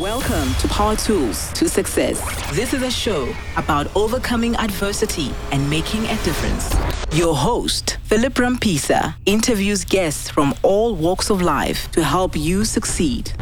Welcome 0.00 0.54
to 0.54 0.68
Power 0.68 0.96
Tools 0.96 1.52
to 1.52 1.68
Success. 1.68 2.18
This 2.56 2.72
is 2.72 2.82
a 2.82 2.90
show 2.90 3.30
about 3.58 3.94
overcoming 3.94 4.56
adversity 4.56 5.34
and 5.50 5.68
making 5.68 6.04
a 6.04 6.16
difference. 6.24 6.74
Your 7.12 7.36
host, 7.36 7.98
Philip 8.04 8.32
Rampisa, 8.32 9.14
interviews 9.26 9.84
guests 9.84 10.30
from 10.30 10.54
all 10.62 10.94
walks 10.94 11.28
of 11.28 11.42
life 11.42 11.90
to 11.92 12.02
help 12.02 12.34
you 12.34 12.64
succeed. 12.64 13.34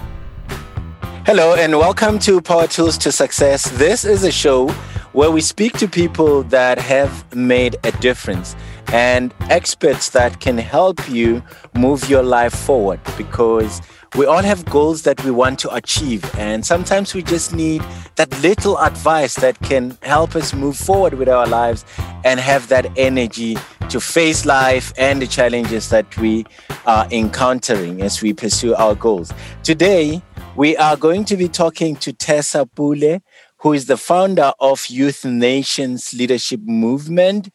Hello, 1.24 1.54
and 1.54 1.78
welcome 1.78 2.18
to 2.18 2.42
Power 2.42 2.66
Tools 2.66 2.98
to 2.98 3.12
Success. 3.12 3.70
This 3.78 4.04
is 4.04 4.24
a 4.24 4.32
show 4.32 4.70
where 5.12 5.30
we 5.30 5.40
speak 5.40 5.74
to 5.74 5.86
people 5.86 6.42
that 6.44 6.78
have 6.78 7.32
made 7.32 7.76
a 7.84 7.92
difference 7.92 8.56
and 8.92 9.32
experts 9.50 10.10
that 10.10 10.40
can 10.40 10.58
help 10.58 11.08
you 11.08 11.44
move 11.74 12.08
your 12.10 12.24
life 12.24 12.54
forward 12.54 13.00
because 13.16 13.80
we 14.16 14.26
all 14.26 14.42
have 14.42 14.64
goals 14.64 15.02
that 15.02 15.22
we 15.24 15.30
want 15.30 15.58
to 15.60 15.72
achieve. 15.72 16.24
And 16.36 16.66
sometimes 16.66 17.14
we 17.14 17.22
just 17.22 17.54
need 17.54 17.82
that 18.16 18.30
little 18.42 18.76
advice 18.78 19.36
that 19.36 19.58
can 19.60 19.96
help 20.02 20.34
us 20.34 20.52
move 20.52 20.76
forward 20.76 21.14
with 21.14 21.28
our 21.28 21.46
lives 21.46 21.84
and 22.24 22.40
have 22.40 22.68
that 22.68 22.86
energy 22.98 23.56
to 23.88 24.00
face 24.00 24.44
life 24.44 24.92
and 24.98 25.22
the 25.22 25.26
challenges 25.26 25.90
that 25.90 26.16
we 26.16 26.44
are 26.86 27.06
encountering 27.12 28.02
as 28.02 28.20
we 28.20 28.32
pursue 28.32 28.74
our 28.74 28.96
goals. 28.96 29.32
Today, 29.62 30.20
we 30.56 30.76
are 30.76 30.96
going 30.96 31.24
to 31.26 31.36
be 31.36 31.48
talking 31.48 31.94
to 31.96 32.12
Tessa 32.12 32.66
Pule, 32.66 33.20
who 33.58 33.72
is 33.72 33.86
the 33.86 33.96
founder 33.96 34.52
of 34.58 34.86
Youth 34.88 35.24
Nations 35.24 36.12
Leadership 36.12 36.60
Movement. 36.64 37.48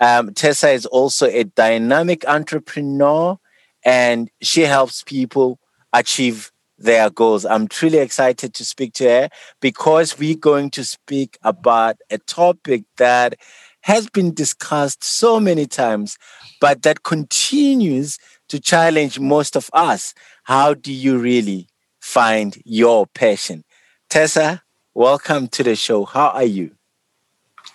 Um, 0.00 0.34
Tessa 0.34 0.70
is 0.70 0.84
also 0.84 1.26
a 1.26 1.44
dynamic 1.44 2.26
entrepreneur 2.26 3.38
and 3.84 4.30
she 4.40 4.62
helps 4.62 5.02
people 5.04 5.58
achieve 5.92 6.50
their 6.78 7.10
goals. 7.10 7.44
I'm 7.44 7.68
truly 7.68 7.98
excited 7.98 8.54
to 8.54 8.64
speak 8.64 8.92
to 8.94 9.04
her 9.04 9.28
because 9.60 10.18
we're 10.18 10.36
going 10.36 10.70
to 10.70 10.84
speak 10.84 11.38
about 11.42 11.96
a 12.10 12.18
topic 12.18 12.84
that 12.96 13.36
has 13.82 14.08
been 14.08 14.32
discussed 14.34 15.02
so 15.02 15.40
many 15.40 15.66
times, 15.66 16.16
but 16.60 16.82
that 16.82 17.02
continues 17.02 18.18
to 18.48 18.60
challenge 18.60 19.18
most 19.18 19.56
of 19.56 19.70
us. 19.72 20.14
How 20.44 20.74
do 20.74 20.92
you 20.92 21.18
really 21.18 21.68
find 22.00 22.56
your 22.64 23.06
passion? 23.06 23.64
Tessa, 24.08 24.62
welcome 24.94 25.48
to 25.48 25.62
the 25.62 25.76
show. 25.76 26.04
How 26.04 26.28
are 26.28 26.44
you? 26.44 26.72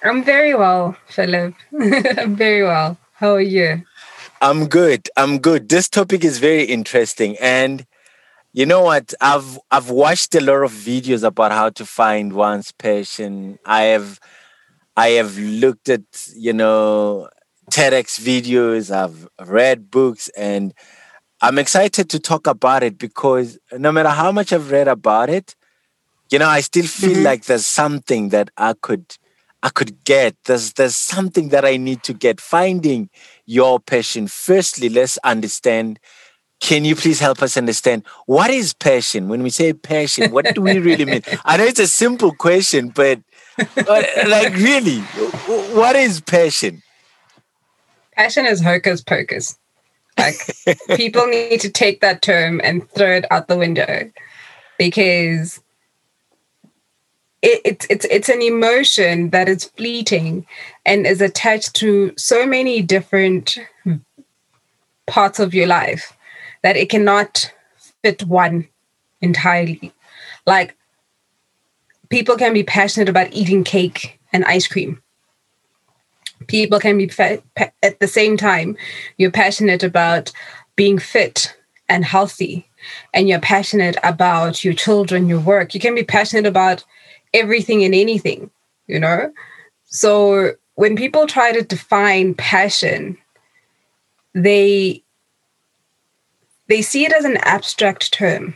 I'm 0.04 0.24
very 0.24 0.54
well, 0.54 0.96
Philip. 1.08 1.56
I'm 2.18 2.36
very 2.36 2.64
well. 2.64 2.98
How 3.14 3.36
are 3.36 3.42
you? 3.42 3.84
I'm 4.42 4.68
good. 4.68 5.10
I'm 5.18 5.40
good. 5.40 5.70
This 5.70 5.90
topic 5.90 6.24
is 6.24 6.38
very 6.38 6.64
interesting 6.64 7.36
and 7.42 7.86
you 8.58 8.66
know 8.66 8.82
what? 8.82 9.14
I've 9.22 9.60
I've 9.70 9.92
watched 9.92 10.34
a 10.34 10.42
lot 10.42 10.64
of 10.64 10.72
videos 10.72 11.24
about 11.24 11.52
how 11.52 11.70
to 11.70 11.86
find 11.86 12.34
one's 12.34 12.72
passion. 12.72 13.60
I 13.64 13.84
have 13.94 14.20
I 14.96 15.10
have 15.10 15.38
looked 15.38 15.90
at, 15.90 16.02
you 16.36 16.54
know, 16.54 17.30
TEDx 17.70 18.20
videos, 18.20 18.90
I've 18.90 19.28
read 19.48 19.92
books 19.92 20.32
and 20.36 20.74
I'm 21.40 21.60
excited 21.60 22.10
to 22.10 22.20
talk 22.20 22.48
about 22.48 22.82
it 22.82 22.98
because 22.98 23.60
no 23.74 23.92
matter 23.92 24.10
how 24.10 24.32
much 24.32 24.52
I've 24.52 24.72
read 24.72 24.88
about 24.88 25.30
it, 25.30 25.56
you 26.32 26.40
know, 26.40 26.50
I 26.50 26.62
still 26.62 26.88
feel 26.88 27.12
mm-hmm. 27.12 27.26
like 27.26 27.46
there's 27.46 27.68
something 27.68 28.30
that 28.30 28.50
I 28.58 28.74
could 28.74 29.06
I 29.62 29.70
could 29.70 30.04
get. 30.04 30.36
There's 30.46 30.74
there's 30.74 30.96
something 30.96 31.50
that 31.50 31.64
I 31.64 31.78
need 31.78 32.02
to 32.04 32.14
get. 32.14 32.42
Finding 32.42 33.12
your 33.46 33.80
passion. 33.80 34.28
Firstly, 34.28 34.90
let's 34.90 35.20
understand. 35.20 36.00
Can 36.60 36.86
you 36.86 36.96
please 36.96 37.20
help 37.20 37.42
us 37.42 37.56
understand 37.56 38.04
what 38.26 38.50
is 38.50 38.74
passion? 38.74 39.30
When 39.30 39.44
we 39.44 39.50
say 39.50 39.74
passion, 39.74 40.32
what 40.32 40.56
do 40.56 40.62
we 40.62 40.80
really 40.80 41.06
mean? 41.06 41.22
I 41.46 41.58
know 41.58 41.66
it's 41.66 41.80
a 41.80 41.88
simple 41.88 42.34
question, 42.34 42.90
but, 42.90 43.20
but 43.76 44.10
like 44.28 44.54
really, 44.56 45.00
what 45.00 45.96
is 45.96 46.20
passion? 46.20 46.82
Passion 48.16 48.46
is 48.48 48.62
hocus 48.62 49.02
pocus. 49.02 49.58
Like 50.18 50.36
people 50.96 51.28
need 51.28 51.62
to 51.62 51.70
take 51.70 52.02
that 52.02 52.24
term 52.24 52.60
and 52.64 52.90
throw 52.90 53.18
it 53.18 53.26
out 53.32 53.48
the 53.48 53.56
window 53.58 54.12
because 54.80 55.62
it, 57.44 57.62
it's 57.64 57.88
it's 57.90 58.06
it's 58.06 58.30
an 58.30 58.42
emotion 58.42 59.30
that 59.30 59.48
is 59.48 59.66
fleeting 59.66 60.48
and 60.86 61.06
is 61.06 61.22
attached 61.22 61.76
to 61.76 62.14
so 62.18 62.48
many 62.48 62.82
different 62.82 63.60
parts 65.06 65.40
of 65.40 65.54
your 65.54 65.68
life 65.68 66.17
that 66.64 66.78
it 66.78 66.90
cannot 66.90 67.52
fit 68.04 68.24
one 68.24 68.68
entirely. 69.22 69.92
Like 70.46 70.76
people 72.10 72.36
can 72.36 72.54
be 72.54 72.64
passionate 72.64 73.10
about 73.10 73.34
eating 73.34 73.64
cake 73.64 74.20
and 74.32 74.46
ice 74.46 74.68
cream. 74.68 75.02
People 76.48 76.80
can 76.80 76.98
be 76.98 77.08
fa- 77.08 77.42
pa- 77.56 77.72
at 77.84 78.00
the 78.00 78.08
same 78.08 78.38
time 78.38 78.78
you're 79.18 79.32
passionate 79.32 79.84
about 79.84 80.32
being 80.76 81.00
fit 81.00 81.56
and 81.90 82.06
healthy 82.06 82.70
and 83.14 83.28
you're 83.28 83.40
passionate 83.40 83.98
about 84.04 84.64
your 84.64 84.74
children, 84.74 85.28
your 85.28 85.40
work. 85.40 85.74
You 85.74 85.80
can 85.80 85.96
be 85.96 86.04
passionate 86.04 86.46
about 86.46 86.84
everything 87.34 87.84
and 87.84 87.96
anything, 87.96 88.52
you 88.88 89.00
know? 89.00 89.32
So 89.86 90.54
when 90.76 90.96
people 90.96 91.28
try 91.28 91.52
to 91.52 91.64
define 91.64 92.36
passion, 92.36 93.18
they 94.34 95.04
they 96.68 96.82
see 96.82 97.06
it 97.06 97.14
as 97.14 97.26
an 97.26 97.38
abstract 97.38 98.12
term, 98.14 98.56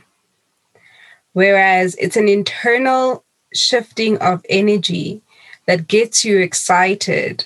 whereas 1.34 1.96
it's 1.96 2.18
an 2.18 2.28
internal 2.28 3.24
shifting 3.54 4.18
of 4.20 4.46
energy 4.50 5.22
that 5.66 5.88
gets 5.88 6.26
you 6.26 6.40
excited 6.40 7.46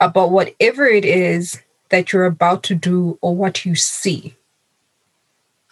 about 0.00 0.30
whatever 0.30 0.86
it 0.86 1.04
is 1.04 1.60
that 1.90 2.12
you're 2.12 2.26
about 2.26 2.62
to 2.64 2.74
do 2.74 3.18
or 3.20 3.34
what 3.34 3.64
you 3.64 3.74
see. 3.74 4.34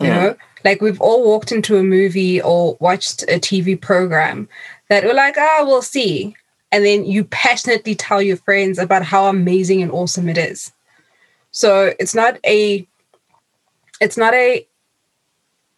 You 0.00 0.06
hmm. 0.06 0.12
know, 0.12 0.36
like 0.64 0.80
we've 0.80 1.00
all 1.00 1.24
walked 1.24 1.52
into 1.52 1.76
a 1.76 1.82
movie 1.82 2.40
or 2.40 2.76
watched 2.80 3.22
a 3.24 3.38
TV 3.38 3.80
program 3.80 4.48
that 4.88 5.04
we're 5.04 5.14
like, 5.14 5.36
ah, 5.38 5.64
we'll 5.64 5.82
see. 5.82 6.34
And 6.72 6.84
then 6.84 7.04
you 7.04 7.24
passionately 7.24 7.94
tell 7.94 8.20
your 8.20 8.36
friends 8.38 8.78
about 8.78 9.04
how 9.04 9.26
amazing 9.26 9.82
and 9.82 9.92
awesome 9.92 10.28
it 10.28 10.38
is. 10.38 10.72
So 11.52 11.94
it's 12.00 12.14
not 12.14 12.38
a 12.44 12.86
it's 14.00 14.16
not 14.16 14.34
a 14.34 14.66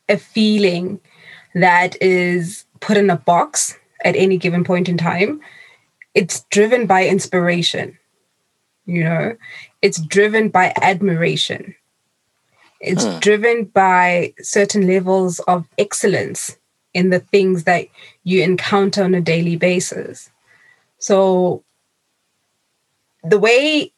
a 0.09 0.17
feeling 0.17 1.01
that 1.55 2.01
is 2.01 2.65
put 2.81 2.97
in 2.97 3.11
a 3.11 3.17
box 3.17 3.77
at 4.05 4.17
any 4.17 4.37
given 4.37 4.63
point 4.63 4.89
in 4.89 4.97
time. 4.97 5.41
It's 6.15 6.45
driven 6.51 6.87
by 6.87 7.07
inspiration. 7.07 7.99
You 8.85 9.05
know, 9.05 9.37
it's 9.83 10.01
driven 10.01 10.49
by 10.49 10.73
admiration. 10.81 11.75
It's 12.81 13.05
hmm. 13.05 13.19
driven 13.19 13.65
by 13.65 14.35
certain 14.41 14.87
levels 14.87 15.41
of 15.41 15.67
excellence 15.77 16.57
in 16.95 17.11
the 17.11 17.21
things 17.21 17.65
that 17.65 17.89
you 18.23 18.43
encounter 18.43 19.03
on 19.03 19.15
a 19.15 19.21
daily 19.21 19.57
basis. 19.57 20.31
So, 20.99 21.65
the 23.25 23.39
way 23.39 23.93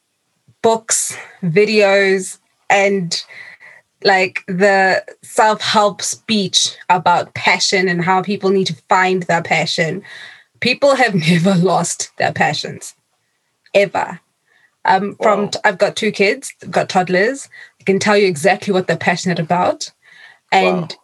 books, 0.61 1.15
videos, 1.43 2.39
and 2.69 3.23
like 4.03 4.43
the 4.47 5.03
self 5.21 5.61
help 5.61 6.01
speech 6.01 6.75
about 6.89 7.33
passion 7.33 7.87
and 7.87 8.03
how 8.03 8.21
people 8.21 8.49
need 8.49 8.67
to 8.67 8.75
find 8.87 9.23
their 9.23 9.43
passion, 9.43 10.03
people 10.59 10.95
have 10.95 11.15
never 11.29 11.55
lost 11.55 12.11
their 12.17 12.33
passions 12.33 12.95
ever. 13.73 14.19
Um, 14.85 15.15
from 15.21 15.45
wow. 15.45 15.51
I've 15.65 15.77
got 15.77 15.95
two 15.95 16.11
kids, 16.11 16.53
I've 16.63 16.71
got 16.71 16.89
toddlers. 16.89 17.49
I 17.81 17.83
can 17.83 17.99
tell 17.99 18.17
you 18.17 18.27
exactly 18.27 18.73
what 18.73 18.87
they're 18.87 18.97
passionate 18.97 19.39
about, 19.39 19.91
and 20.51 20.81
wow 20.81 20.97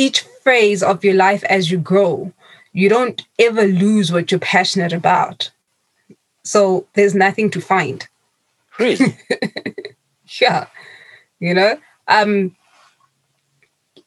each 0.00 0.20
phase 0.20 0.82
of 0.82 1.04
your 1.04 1.14
life 1.14 1.44
as 1.44 1.70
you 1.70 1.78
grow, 1.78 2.32
you 2.72 2.88
don't 2.88 3.22
ever 3.38 3.66
lose 3.66 4.12
what 4.12 4.30
you're 4.30 4.40
passionate 4.40 4.92
about. 4.92 5.50
So 6.44 6.86
there's 6.94 7.14
nothing 7.14 7.50
to 7.50 7.60
find. 7.60 8.06
Really? 8.78 9.18
yeah. 10.40 10.66
You 11.40 11.54
know, 11.54 11.78
um, 12.06 12.54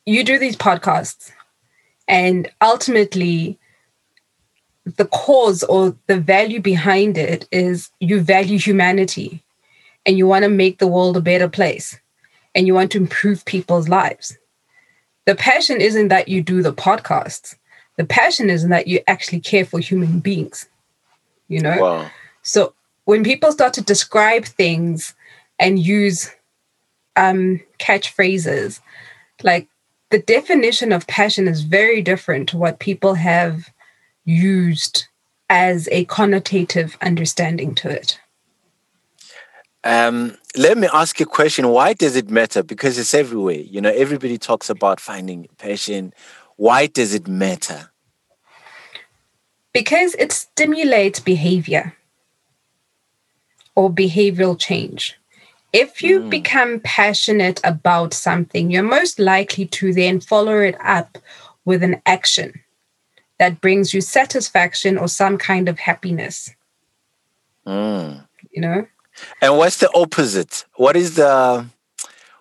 you 0.05 0.23
do 0.23 0.39
these 0.39 0.55
podcasts, 0.55 1.31
and 2.07 2.49
ultimately, 2.61 3.59
the 4.85 5.05
cause 5.05 5.63
or 5.63 5.95
the 6.07 6.19
value 6.19 6.61
behind 6.61 7.17
it 7.17 7.47
is 7.51 7.89
you 7.99 8.21
value 8.21 8.59
humanity 8.59 9.43
and 10.05 10.17
you 10.17 10.27
want 10.27 10.43
to 10.43 10.49
make 10.49 10.79
the 10.79 10.87
world 10.87 11.17
a 11.17 11.21
better 11.21 11.47
place 11.47 11.97
and 12.53 12.67
you 12.67 12.73
want 12.73 12.91
to 12.91 12.97
improve 12.97 13.45
people's 13.45 13.87
lives 13.87 14.37
the 15.25 15.35
passion 15.35 15.79
isn't 15.79 16.09
that 16.09 16.27
you 16.27 16.41
do 16.41 16.61
the 16.61 16.73
podcasts. 16.73 17.55
The 17.97 18.05
passion 18.05 18.49
isn't 18.49 18.69
that 18.69 18.87
you 18.87 18.99
actually 19.07 19.39
care 19.39 19.65
for 19.65 19.79
human 19.79 20.19
beings. 20.19 20.67
You 21.47 21.61
know? 21.61 21.77
Wow. 21.79 22.11
So 22.41 22.73
when 23.05 23.23
people 23.23 23.51
start 23.51 23.73
to 23.73 23.81
describe 23.81 24.45
things 24.45 25.13
and 25.59 25.79
use 25.79 26.31
um 27.15 27.59
catchphrases 27.79 28.79
like 29.43 29.67
the 30.09 30.19
definition 30.19 30.91
of 30.91 31.07
passion 31.07 31.47
is 31.47 31.61
very 31.61 32.01
different 32.01 32.47
to 32.49 32.57
what 32.57 32.79
people 32.79 33.15
have 33.15 33.71
used 34.25 35.07
as 35.49 35.89
a 35.91 36.05
connotative 36.05 36.95
understanding 37.01 37.73
to 37.75 37.89
it. 37.89 38.19
Um, 39.83 40.37
let 40.55 40.77
me 40.77 40.87
ask 40.93 41.19
you 41.19 41.25
a 41.25 41.27
question. 41.27 41.67
Why 41.67 41.93
does 41.93 42.15
it 42.15 42.29
matter? 42.29 42.63
Because 42.63 42.97
it's 42.97 43.13
everywhere. 43.13 43.55
You 43.55 43.81
know, 43.81 43.89
everybody 43.89 44.37
talks 44.37 44.69
about 44.69 44.99
finding 44.99 45.47
passion. 45.57 46.13
Why 46.55 46.87
does 46.87 47.13
it 47.13 47.27
matter? 47.27 47.91
Because 49.73 50.13
it 50.15 50.31
stimulates 50.31 51.19
behavior 51.19 51.95
or 53.75 53.89
behavioral 53.89 54.57
change. 54.57 55.19
If 55.73 56.03
you 56.03 56.21
mm. 56.21 56.29
become 56.29 56.79
passionate 56.81 57.59
about 57.63 58.13
something, 58.13 58.69
you're 58.69 58.83
most 58.83 59.19
likely 59.19 59.65
to 59.65 59.91
then 59.91 60.19
follow 60.21 60.59
it 60.59 60.77
up 60.79 61.17
with 61.65 61.81
an 61.81 62.01
action 62.05 62.61
that 63.39 63.59
brings 63.59 63.93
you 63.93 63.99
satisfaction 63.99 64.97
or 64.97 65.07
some 65.07 65.37
kind 65.37 65.67
of 65.67 65.79
happiness. 65.79 66.51
Mm. 67.65 68.27
You 68.51 68.61
know? 68.61 68.87
And 69.41 69.57
what's 69.57 69.77
the 69.77 69.89
opposite? 69.93 70.65
What 70.75 70.95
is 70.95 71.15
the 71.15 71.65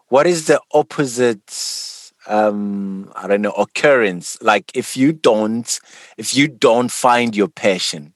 what 0.09 0.27
is 0.27 0.47
the 0.47 0.61
opposite 0.73 2.13
um 2.27 3.11
I 3.15 3.29
don't 3.29 3.43
know 3.43 3.53
occurrence? 3.53 4.39
Like 4.43 4.71
if 4.75 4.97
you 4.97 5.13
don't 5.13 5.81
if 6.17 6.35
you 6.35 6.49
don't 6.49 6.91
find 6.91 7.37
your 7.37 7.49
passion, 7.49 8.15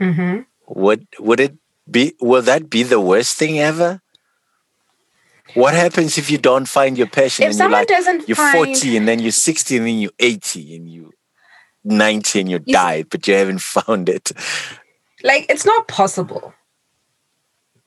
mm-hmm. 0.00 0.42
would 0.68 1.06
would 1.18 1.40
it 1.40 1.54
be 1.90 2.14
will 2.20 2.42
that 2.42 2.68
be 2.68 2.82
the 2.82 3.00
worst 3.00 3.36
thing 3.38 3.58
ever? 3.58 4.01
What 5.54 5.74
happens 5.74 6.18
if 6.18 6.30
you 6.30 6.38
don't 6.38 6.66
find 6.66 6.96
your 6.96 7.08
passion? 7.08 7.46
If 7.46 7.54
someone 7.54 7.72
you're 7.72 7.80
like, 7.80 7.88
doesn't 7.88 8.28
you're 8.28 8.36
find... 8.36 8.76
40 8.76 8.96
and 8.96 9.08
then 9.08 9.18
you're 9.18 9.32
60 9.32 9.76
and 9.76 9.86
then 9.86 9.98
you're 9.98 10.10
80 10.18 10.76
and 10.76 10.88
you 10.88 11.12
90 11.84 12.40
and 12.40 12.50
you 12.50 12.58
died, 12.60 13.08
but 13.10 13.26
you 13.26 13.34
haven't 13.34 13.60
found 13.60 14.08
it. 14.08 14.32
Like 15.22 15.46
it's 15.48 15.66
not 15.66 15.88
possible. 15.88 16.54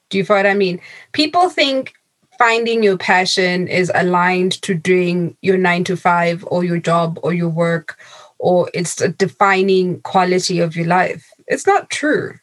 Do 0.10 0.18
you 0.18 0.25
follow 0.25 0.40
what 0.40 0.50
I 0.50 0.54
mean? 0.54 0.80
People 1.13 1.50
think 1.50 1.94
finding 2.38 2.84
your 2.84 2.98
passion 2.98 3.68
is 3.68 3.92
aligned 3.96 4.62
to 4.62 4.75
doing 4.75 5.36
your 5.42 5.58
nine 5.58 5.84
to 5.86 5.98
five 5.98 6.46
or 6.48 6.63
your 6.63 6.78
job 6.78 7.19
or 7.24 7.34
your 7.34 7.50
work, 7.50 7.98
or 8.38 8.69
it's 8.74 9.01
a 9.01 9.08
defining 9.08 10.01
quality 10.01 10.60
of 10.60 10.75
your 10.75 10.86
life. 10.86 11.28
It's 11.48 11.66
not 11.66 11.90
true. 11.90 12.36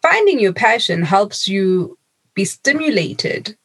Finding 0.00 0.38
your 0.40 0.52
passion 0.52 1.02
helps 1.02 1.48
you 1.48 1.98
be 2.34 2.44
stimulated 2.44 3.56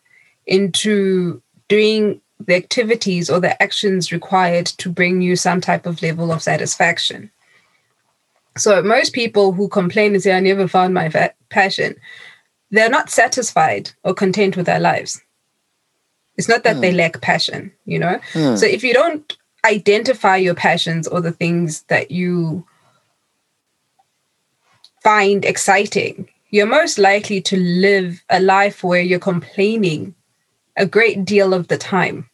into 0.46 1.42
doing 1.68 2.22
the 2.46 2.56
activities 2.56 3.30
or 3.30 3.40
the 3.40 3.62
actions 3.62 4.12
required 4.12 4.66
to 4.66 4.90
bring 4.90 5.22
you 5.22 5.36
some 5.36 5.62
type 5.62 5.86
of 5.86 6.02
level 6.02 6.32
of 6.32 6.42
satisfaction. 6.42 7.32
So, 8.58 8.82
most 8.82 9.14
people 9.14 9.54
who 9.54 9.70
complain 9.70 10.14
and 10.14 10.22
say, 10.22 10.34
I 10.34 10.40
never 10.40 10.68
found 10.68 10.94
my 10.94 11.10
fa- 11.10 11.34
passion, 11.50 11.96
they're 12.70 12.90
not 12.90 13.10
satisfied 13.10 13.92
or 14.04 14.14
content 14.14 14.58
with 14.58 14.66
their 14.66 14.80
lives. 14.80 15.22
It's 16.38 16.50
not 16.50 16.64
that 16.64 16.78
mm. 16.78 16.82
they 16.82 16.92
hmm. 16.92 16.98
lack 16.98 17.22
passion, 17.22 17.72
you 17.86 18.00
know? 18.00 18.20
Mm. 18.34 18.58
So, 18.58 18.66
if 18.66 18.84
you 18.84 18.94
don't 18.94 19.38
identify 19.66 20.36
your 20.38 20.56
passions 20.56 21.08
or 21.08 21.22
the 21.22 21.32
things 21.32 21.84
that 21.84 22.12
you 22.12 22.66
find 25.04 25.46
exciting, 25.46 26.28
you're 26.50 26.66
most 26.66 26.98
likely 26.98 27.42
to 27.42 27.58
live 27.58 28.22
a 28.30 28.42
life 28.42 28.84
where 28.84 29.02
you're 29.02 29.20
complaining 29.20 30.14
a 30.78 30.86
great 30.86 31.26
deal 31.26 31.54
of 31.54 31.68
the 31.68 31.78
time 31.78 32.30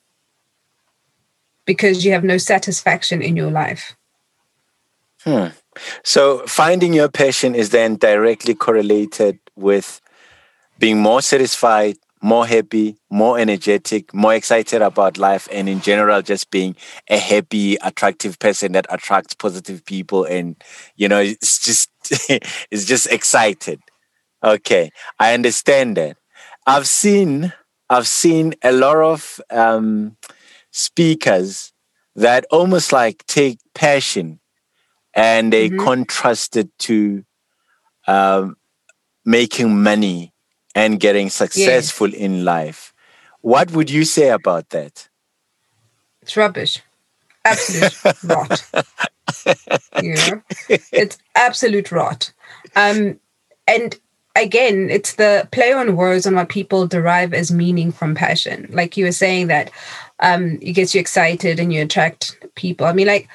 because 1.66 2.06
you 2.06 2.12
have 2.14 2.24
no 2.24 2.38
satisfaction 2.38 3.22
in 3.22 3.36
your 3.36 3.52
life. 3.52 3.96
Hmm. 5.24 5.48
So 6.04 6.46
finding 6.48 6.94
your 6.94 7.10
passion 7.10 7.54
is 7.54 7.70
then 7.70 7.98
directly 7.98 8.56
correlated 8.56 9.40
with 9.56 10.02
being 10.80 11.00
more 11.00 11.22
satisfied, 11.22 11.98
more 12.22 12.48
happy, 12.48 12.98
more 13.10 13.38
energetic, 13.38 14.14
more 14.14 14.34
excited 14.34 14.82
about 14.82 15.18
life, 15.18 15.48
and 15.52 15.70
in 15.70 15.82
general, 15.82 16.22
just 16.22 16.50
being 16.50 16.76
a 17.10 17.18
happy, 17.18 17.76
attractive 17.84 18.40
person 18.40 18.72
that 18.72 18.88
attracts 18.90 19.34
positive 19.34 19.86
people. 19.86 20.24
And 20.24 20.56
you 20.96 21.08
know, 21.08 21.20
it's 21.20 21.60
just 21.60 21.90
it's 22.72 22.86
just 22.86 23.08
excited. 23.08 23.82
Okay, 24.44 24.92
I 25.20 25.34
understand 25.34 25.98
that. 25.98 26.18
I've 26.66 26.88
seen 26.88 27.54
I've 27.90 28.08
seen 28.08 28.56
a 28.64 28.72
lot 28.72 28.98
of 28.98 29.42
um, 29.50 30.18
speakers 30.72 31.72
that 32.16 32.46
almost 32.52 32.92
like 32.92 33.26
take 33.28 33.60
passion 33.74 34.40
and 35.14 35.54
they 35.54 35.70
mm-hmm. 35.70 35.84
contrast 35.84 36.58
it 36.58 36.70
to 36.80 37.24
um, 38.08 38.58
making 39.26 39.82
money 39.82 40.34
and 40.76 41.00
getting 41.00 41.30
successful 41.30 42.10
yes. 42.10 42.20
in 42.20 42.46
life. 42.46 42.94
What 43.42 43.72
would 43.72 43.90
you 43.90 44.04
say 44.04 44.30
about 44.30 44.70
that? 44.70 45.10
It's 46.22 46.36
rubbish. 46.36 46.82
Absolute 47.46 48.24
rot. 48.24 48.72
You 50.02 50.16
know? 50.16 50.42
It's 50.70 51.18
absolute 51.36 51.92
rot. 51.92 52.32
Um, 52.76 53.20
and 53.68 54.00
again, 54.40 54.90
it's 54.90 55.16
the 55.16 55.48
play 55.52 55.72
on 55.74 55.96
words 55.96 56.26
on 56.26 56.36
what 56.36 56.50
people 56.50 56.88
derive 56.88 57.34
as 57.34 57.52
meaning 57.52 57.92
from 57.92 58.16
passion. 58.16 58.68
Like 58.72 58.98
you 58.98 59.06
were 59.06 59.12
saying 59.12 59.48
that 59.48 59.72
um, 60.20 60.58
it 60.62 60.74
gets 60.74 60.94
you 60.94 61.00
excited 61.00 61.60
and 61.60 61.72
you 61.72 61.82
attract 61.82 62.38
people. 62.56 62.86
I 62.86 62.94
mean, 62.94 63.08
like 63.08 63.28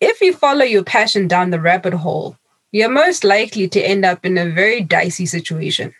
if 0.00 0.20
you 0.20 0.32
follow 0.32 0.64
your 0.64 0.84
passion 0.84 1.28
down 1.28 1.50
the 1.50 1.60
rabbit 1.60 1.94
hole, 1.94 2.36
you're 2.72 2.88
most 2.88 3.24
likely 3.24 3.68
to 3.68 3.80
end 3.80 4.04
up 4.04 4.24
in 4.24 4.36
a 4.36 4.50
very 4.50 4.82
dicey 4.82 5.26
situation. 5.26 5.94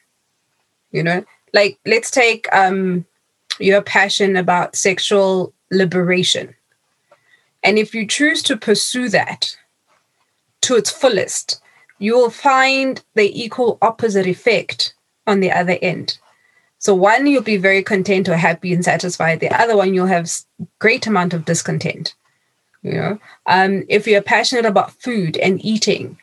You 0.91 1.03
know, 1.03 1.25
like 1.53 1.79
let's 1.87 2.11
take 2.11 2.47
um, 2.53 3.05
your 3.59 3.83
passion 3.83 4.37
about 4.37 4.77
sexual 4.77 5.53
liberation. 5.71 6.55
And 7.63 7.79
if 7.79 7.95
you 7.95 8.07
choose 8.07 8.43
to 8.45 8.57
pursue 8.57 9.09
that 9.09 9.57
to 10.63 10.77
its 10.77 10.91
fullest, 10.91 11.61
you 11.99 12.15
will 12.15 12.31
find 12.31 13.03
the 13.15 13.45
equal 13.45 13.79
opposite 13.81 14.27
effect 14.27 14.95
on 15.27 15.41
the 15.41 15.51
other 15.51 15.79
end. 15.83 16.19
So 16.79 16.95
one, 16.95 17.27
you'll 17.27 17.43
be 17.43 17.57
very 17.57 17.83
content 17.83 18.29
or 18.29 18.37
happy 18.37 18.73
and 18.73 18.85
satisfied. 18.85 19.41
The 19.41 19.51
other 19.51 19.77
one, 19.77 19.95
you'll 19.95 20.07
have 20.07 20.31
great 20.79 21.07
amount 21.07 21.33
of 21.35 21.45
discontent. 21.45 22.15
You 22.83 22.93
know, 22.93 23.19
um, 23.47 23.85
if 23.89 24.07
you're 24.07 24.23
passionate 24.23 24.67
about 24.67 24.93
food 24.93 25.37
and 25.39 25.65
eating, 25.65 26.19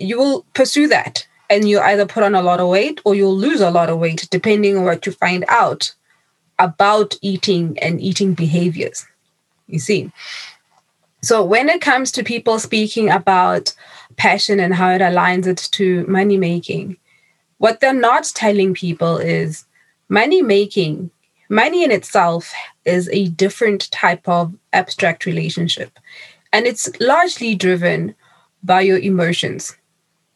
you 0.00 0.18
will 0.18 0.46
pursue 0.54 0.88
that, 0.88 1.26
and 1.50 1.68
you 1.68 1.78
either 1.78 2.06
put 2.06 2.24
on 2.24 2.34
a 2.34 2.42
lot 2.42 2.60
of 2.60 2.68
weight 2.68 3.00
or 3.04 3.14
you'll 3.14 3.36
lose 3.36 3.60
a 3.60 3.70
lot 3.70 3.90
of 3.90 3.98
weight, 3.98 4.26
depending 4.30 4.76
on 4.76 4.84
what 4.84 5.06
you 5.06 5.12
find 5.12 5.44
out 5.48 5.94
about 6.58 7.16
eating 7.22 7.78
and 7.78 8.00
eating 8.00 8.34
behaviors. 8.34 9.06
You 9.66 9.78
see. 9.78 10.10
So 11.20 11.44
when 11.44 11.68
it 11.68 11.80
comes 11.80 12.12
to 12.12 12.22
people 12.22 12.58
speaking 12.58 13.10
about 13.10 13.74
passion 14.16 14.60
and 14.60 14.74
how 14.74 14.90
it 14.90 15.00
aligns 15.00 15.46
it 15.46 15.58
to 15.72 16.06
money 16.06 16.36
making, 16.36 16.96
what 17.58 17.80
they're 17.80 17.92
not 17.92 18.30
telling 18.34 18.74
people 18.74 19.16
is 19.16 19.64
money 20.08 20.42
making, 20.42 21.10
money 21.48 21.82
in 21.82 21.90
itself 21.90 22.52
is 22.84 23.08
a 23.12 23.28
different 23.28 23.90
type 23.90 24.28
of 24.28 24.54
abstract 24.72 25.26
relationship. 25.26 25.98
And 26.52 26.66
it's 26.66 26.88
largely 27.00 27.54
driven 27.54 28.14
by 28.62 28.82
your 28.82 28.98
emotions. 28.98 29.76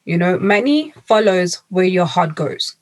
You 0.04 0.18
know, 0.18 0.38
money 0.38 0.92
follows 1.04 1.62
where 1.68 1.84
your 1.84 2.06
heart 2.06 2.34
goes. 2.34 2.76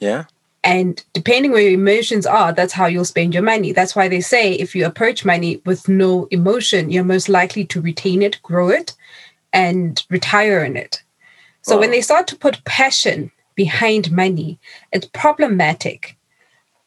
Yeah. 0.00 0.24
And 0.64 1.04
depending 1.12 1.52
where 1.52 1.60
your 1.60 1.78
emotions 1.78 2.24
are, 2.24 2.50
that's 2.50 2.72
how 2.72 2.86
you'll 2.86 3.04
spend 3.04 3.34
your 3.34 3.42
money. 3.42 3.72
That's 3.72 3.94
why 3.94 4.08
they 4.08 4.22
say 4.22 4.54
if 4.54 4.74
you 4.74 4.86
approach 4.86 5.22
money 5.24 5.60
with 5.66 5.88
no 5.90 6.26
emotion, 6.30 6.90
you're 6.90 7.04
most 7.04 7.28
likely 7.28 7.66
to 7.66 7.82
retain 7.82 8.22
it, 8.22 8.40
grow 8.42 8.70
it, 8.70 8.94
and 9.52 10.02
retire 10.08 10.64
in 10.64 10.76
it. 10.76 11.02
So 11.60 11.74
wow. 11.74 11.80
when 11.80 11.90
they 11.90 12.00
start 12.00 12.26
to 12.28 12.36
put 12.36 12.64
passion 12.64 13.30
behind 13.54 14.10
money, 14.10 14.58
it's 14.90 15.06
problematic 15.12 16.16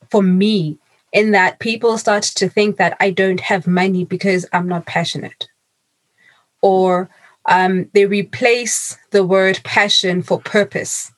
for 0.09 0.23
me 0.23 0.79
in 1.13 1.31
that 1.31 1.59
people 1.59 1.97
start 1.99 2.23
to 2.23 2.49
think 2.49 2.77
that 2.77 2.97
I 2.99 3.11
don't 3.11 3.39
have 3.41 3.67
money 3.67 4.05
because 4.05 4.45
I'm 4.53 4.67
not 4.67 4.87
passionate. 4.87 5.47
Or 6.61 7.09
um, 7.45 7.89
they 7.93 8.07
replace 8.07 8.97
the 9.11 9.23
word 9.23 9.61
passion 9.63 10.23
for 10.23 10.39
purpose. 10.39 11.11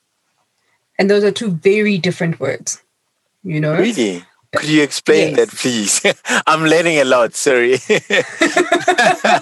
And 0.99 1.09
those 1.09 1.23
are 1.23 1.31
two 1.31 1.51
very 1.51 1.97
different 1.97 2.39
words, 2.39 2.83
you 3.41 3.61
know? 3.61 3.73
Really? 3.73 4.23
Could 4.53 4.67
you 4.67 4.83
explain 4.83 5.35
yes. 5.35 5.49
that, 5.49 5.57
please? 5.57 6.15
I'm 6.47 6.65
learning 6.65 6.97
a 6.99 7.05
lot. 7.05 7.33
Sorry. 7.35 7.75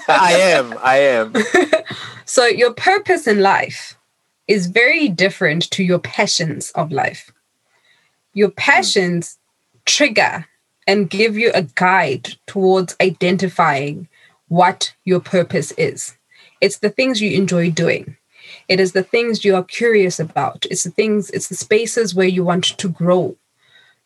I 0.07 0.35
am. 0.37 0.77
I 0.83 0.97
am. 0.97 1.33
so, 2.25 2.45
your 2.45 2.73
purpose 2.73 3.25
in 3.25 3.41
life 3.41 3.97
is 4.47 4.67
very 4.67 5.09
different 5.09 5.71
to 5.71 5.83
your 5.83 5.99
passions 5.99 6.71
of 6.71 6.91
life. 6.91 7.31
Your 8.33 8.51
passions 8.51 9.37
mm. 9.37 9.85
trigger 9.85 10.45
and 10.85 11.09
give 11.09 11.37
you 11.37 11.51
a 11.53 11.63
guide 11.63 12.35
towards 12.45 12.95
identifying 13.01 14.07
what 14.47 14.93
your 15.05 15.19
purpose 15.19 15.71
is. 15.71 16.17
It's 16.61 16.79
the 16.79 16.89
things 16.89 17.21
you 17.21 17.31
enjoy 17.31 17.71
doing. 17.71 18.17
It 18.67 18.79
is 18.79 18.91
the 18.91 19.03
things 19.03 19.45
you 19.45 19.55
are 19.55 19.63
curious 19.63 20.19
about. 20.19 20.65
It's 20.69 20.83
the 20.83 20.91
things, 20.91 21.29
it's 21.31 21.47
the 21.47 21.55
spaces 21.55 22.15
where 22.15 22.27
you 22.27 22.43
want 22.43 22.65
to 22.77 22.89
grow. 22.89 23.35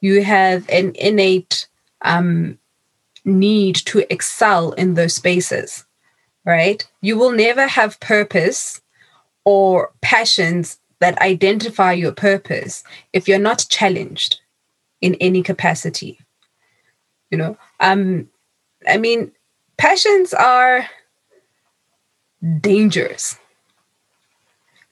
You 0.01 0.23
have 0.23 0.67
an 0.69 0.93
innate 0.95 1.67
um, 2.01 2.57
need 3.23 3.75
to 3.75 4.11
excel 4.11 4.71
in 4.73 4.95
those 4.95 5.13
spaces, 5.13 5.85
right? 6.45 6.87
You 7.01 7.17
will 7.17 7.31
never 7.31 7.67
have 7.67 7.99
purpose 7.99 8.81
or 9.45 9.91
passions 10.01 10.79
that 10.99 11.19
identify 11.19 11.93
your 11.93 12.11
purpose 12.11 12.83
if 13.13 13.27
you're 13.27 13.39
not 13.39 13.65
challenged 13.69 14.39
in 15.01 15.15
any 15.15 15.41
capacity. 15.41 16.19
You 17.31 17.37
know, 17.37 17.57
um, 17.79 18.29
I 18.87 18.97
mean, 18.97 19.31
passions 19.77 20.33
are 20.33 20.87
dangerous 22.59 23.37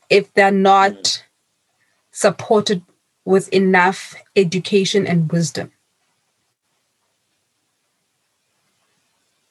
if 0.10 0.34
they're 0.34 0.52
not 0.52 1.24
supported 2.12 2.82
with 3.26 3.48
enough 3.50 4.16
education 4.36 5.06
and 5.06 5.32
wisdom. 5.32 5.72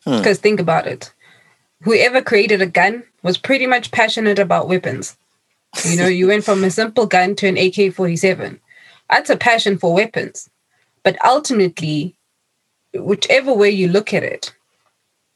Because 0.05 0.39
hmm. 0.39 0.43
think 0.43 0.61
about 0.61 0.87
it 0.87 1.13
whoever 1.83 2.23
created 2.23 2.63
a 2.63 2.67
gun 2.67 3.05
was 3.23 3.39
pretty 3.39 3.67
much 3.67 3.91
passionate 3.91 4.39
about 4.39 4.69
weapons. 4.69 5.17
You 5.85 5.97
know, 5.97 6.07
you 6.07 6.29
went 6.29 6.45
from 6.45 6.65
a 6.65 6.71
simple 6.71 7.07
gun 7.07 7.35
to 7.37 7.47
an 7.47 7.59
AK 7.59 7.95
47. 7.95 8.61
That's 9.11 9.31
a 9.31 9.37
passion 9.37 9.79
for 9.79 9.93
weapons. 9.93 10.49
But 11.03 11.17
ultimately, 11.25 12.17
whichever 12.95 13.53
way 13.53 13.71
you 13.71 13.89
look 13.89 14.13
at 14.15 14.23
it, 14.23 14.55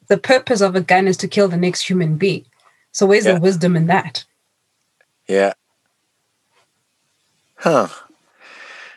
the 0.09 0.19
purpose 0.19 0.61
of 0.61 0.75
a 0.75 0.81
gun 0.81 1.07
is 1.07 1.17
to 1.19 1.29
kill 1.29 1.49
the 1.49 1.57
next 1.57 1.83
human 1.89 2.17
being. 2.17 2.45
So, 2.93 3.07
where's 3.07 3.25
yeah. 3.25 3.35
the 3.35 3.41
wisdom 3.41 3.77
in 3.77 3.87
that? 3.87 4.25
Yeah. 5.33 5.55
Huh. 7.57 7.89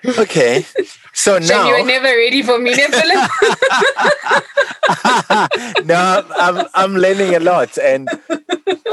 Okay. 0.06 0.66
So 1.14 1.38
now 1.40 1.68
you 1.70 1.80
were 1.80 1.88
never 1.88 2.08
ready 2.08 2.42
for 2.42 2.60
me, 2.60 2.74
Philip. 2.74 3.30
no, 5.86 6.26
I'm 6.38 6.68
I'm 6.74 6.94
learning 6.96 7.36
a 7.36 7.40
lot 7.40 7.78
and 7.78 8.10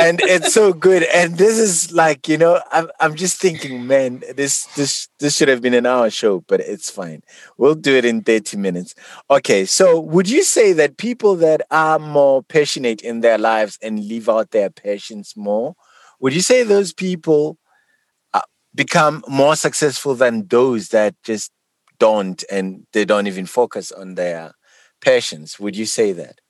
and 0.00 0.20
it's 0.20 0.52
so 0.54 0.72
good. 0.72 1.02
And 1.02 1.36
this 1.36 1.58
is 1.58 1.92
like, 1.92 2.28
you 2.28 2.38
know, 2.38 2.60
I'm 2.70 2.88
I'm 3.00 3.16
just 3.16 3.40
thinking, 3.40 3.88
man, 3.88 4.22
this 4.36 4.66
this 4.76 5.08
this 5.18 5.36
should 5.36 5.48
have 5.48 5.62
been 5.62 5.74
an 5.74 5.86
hour 5.86 6.10
show, 6.10 6.44
but 6.46 6.60
it's 6.60 6.88
fine. 6.88 7.22
We'll 7.58 7.74
do 7.74 7.96
it 7.96 8.04
in 8.04 8.22
30 8.22 8.56
minutes. 8.56 8.94
Okay, 9.28 9.64
so 9.64 9.98
would 9.98 10.30
you 10.30 10.44
say 10.44 10.72
that 10.74 10.96
people 10.96 11.34
that 11.36 11.62
are 11.72 11.98
more 11.98 12.44
passionate 12.44 13.02
in 13.02 13.20
their 13.20 13.38
lives 13.38 13.80
and 13.82 14.06
live 14.06 14.28
out 14.28 14.52
their 14.52 14.70
passions 14.70 15.34
more, 15.36 15.74
would 16.22 16.34
you 16.34 16.40
say 16.40 16.62
those 16.62 16.94
people 16.94 17.58
become 18.74 19.22
more 19.28 19.56
successful 19.56 20.14
than 20.14 20.46
those 20.46 20.88
that 20.88 21.14
just 21.22 21.52
don't 21.98 22.42
and 22.50 22.86
they 22.92 23.04
don't 23.04 23.26
even 23.26 23.46
focus 23.46 23.92
on 23.92 24.14
their 24.14 24.52
passions. 25.00 25.58
Would 25.60 25.76
you 25.76 25.86
say 25.86 26.12
that? 26.12 26.40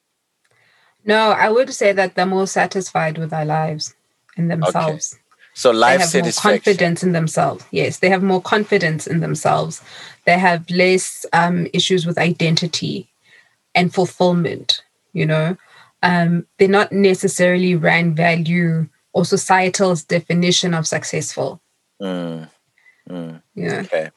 No, 1.04 1.30
I 1.30 1.50
would 1.50 1.72
say 1.74 1.92
that 1.92 2.14
they're 2.14 2.26
more 2.26 2.46
satisfied 2.46 3.18
with 3.18 3.30
their 3.30 3.44
lives 3.44 3.94
and 4.36 4.50
themselves. 4.50 5.14
Okay. 5.14 5.20
So 5.54 5.70
life 5.70 5.98
they 5.98 6.00
have 6.00 6.08
satisfaction. 6.08 6.50
More 6.50 6.58
confidence 6.58 7.02
in 7.02 7.12
themselves. 7.12 7.64
Yes, 7.72 7.98
they 7.98 8.08
have 8.08 8.22
more 8.22 8.40
confidence 8.40 9.06
in 9.06 9.20
themselves. 9.20 9.82
They 10.24 10.38
have 10.38 10.68
less 10.70 11.26
um, 11.32 11.66
issues 11.74 12.06
with 12.06 12.18
identity 12.18 13.10
and 13.74 13.92
fulfillment. 13.92 14.82
You 15.12 15.26
know, 15.26 15.56
um, 16.02 16.46
they're 16.58 16.68
not 16.68 16.92
necessarily 16.92 17.74
rand 17.74 18.16
value 18.16 18.88
or 19.12 19.24
societal's 19.24 20.04
definition 20.04 20.74
of 20.74 20.86
successful. 20.86 21.60
Mm, 22.00 22.48
mm, 23.08 23.42
yeah. 23.54 23.80
Okay. 23.80 24.10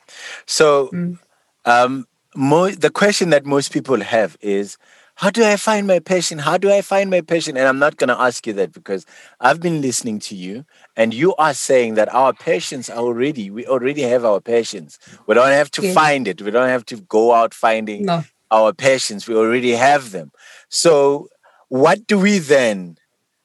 So, 0.46 0.90
mm. 0.94 1.20
um, 1.66 2.08
mo- 2.36 2.72
the 2.72 2.90
question 2.90 3.30
that 3.30 3.46
most 3.46 3.72
people 3.72 4.02
have 4.02 4.38
is, 4.42 4.78
how 5.16 5.30
do 5.30 5.46
I 5.46 5.56
find 5.56 5.88
my 5.88 6.00
passion? 6.00 6.40
How 6.40 6.58
do 6.58 6.70
I 6.70 6.82
find 6.82 7.10
my 7.10 7.22
passion? 7.22 7.56
And 7.56 7.68
I'm 7.68 7.80
not 7.80 7.96
going 7.96 8.10
to 8.10 8.20
ask 8.20 8.46
you 8.46 8.52
that 8.54 8.74
because 8.74 9.06
I've 9.40 9.62
been 9.62 9.82
listening 9.82 10.20
to 10.20 10.36
you 10.36 10.66
and 10.98 11.14
you 11.14 11.34
are 11.36 11.54
saying 11.54 11.94
that 11.96 12.14
our 12.14 12.34
passions 12.34 12.90
are 12.90 12.98
already, 12.98 13.50
we 13.50 13.66
already 13.66 14.02
have 14.02 14.26
our 14.26 14.42
passions. 14.42 15.00
We 15.26 15.36
don't 15.36 15.52
have 15.52 15.72
to 15.72 15.84
yeah. 15.84 15.94
find 15.94 16.28
it. 16.28 16.42
We 16.42 16.52
don't 16.52 16.68
have 16.68 16.86
to 16.88 16.98
go 16.98 17.34
out 17.34 17.54
finding 17.54 18.06
no. 18.06 18.26
our 18.52 18.74
passions. 18.74 19.26
We 19.26 19.36
already 19.36 19.72
have 19.72 20.12
them. 20.12 20.34
So, 20.68 21.30
what 21.70 22.06
do 22.08 22.20
we 22.20 22.40
then? 22.40 22.98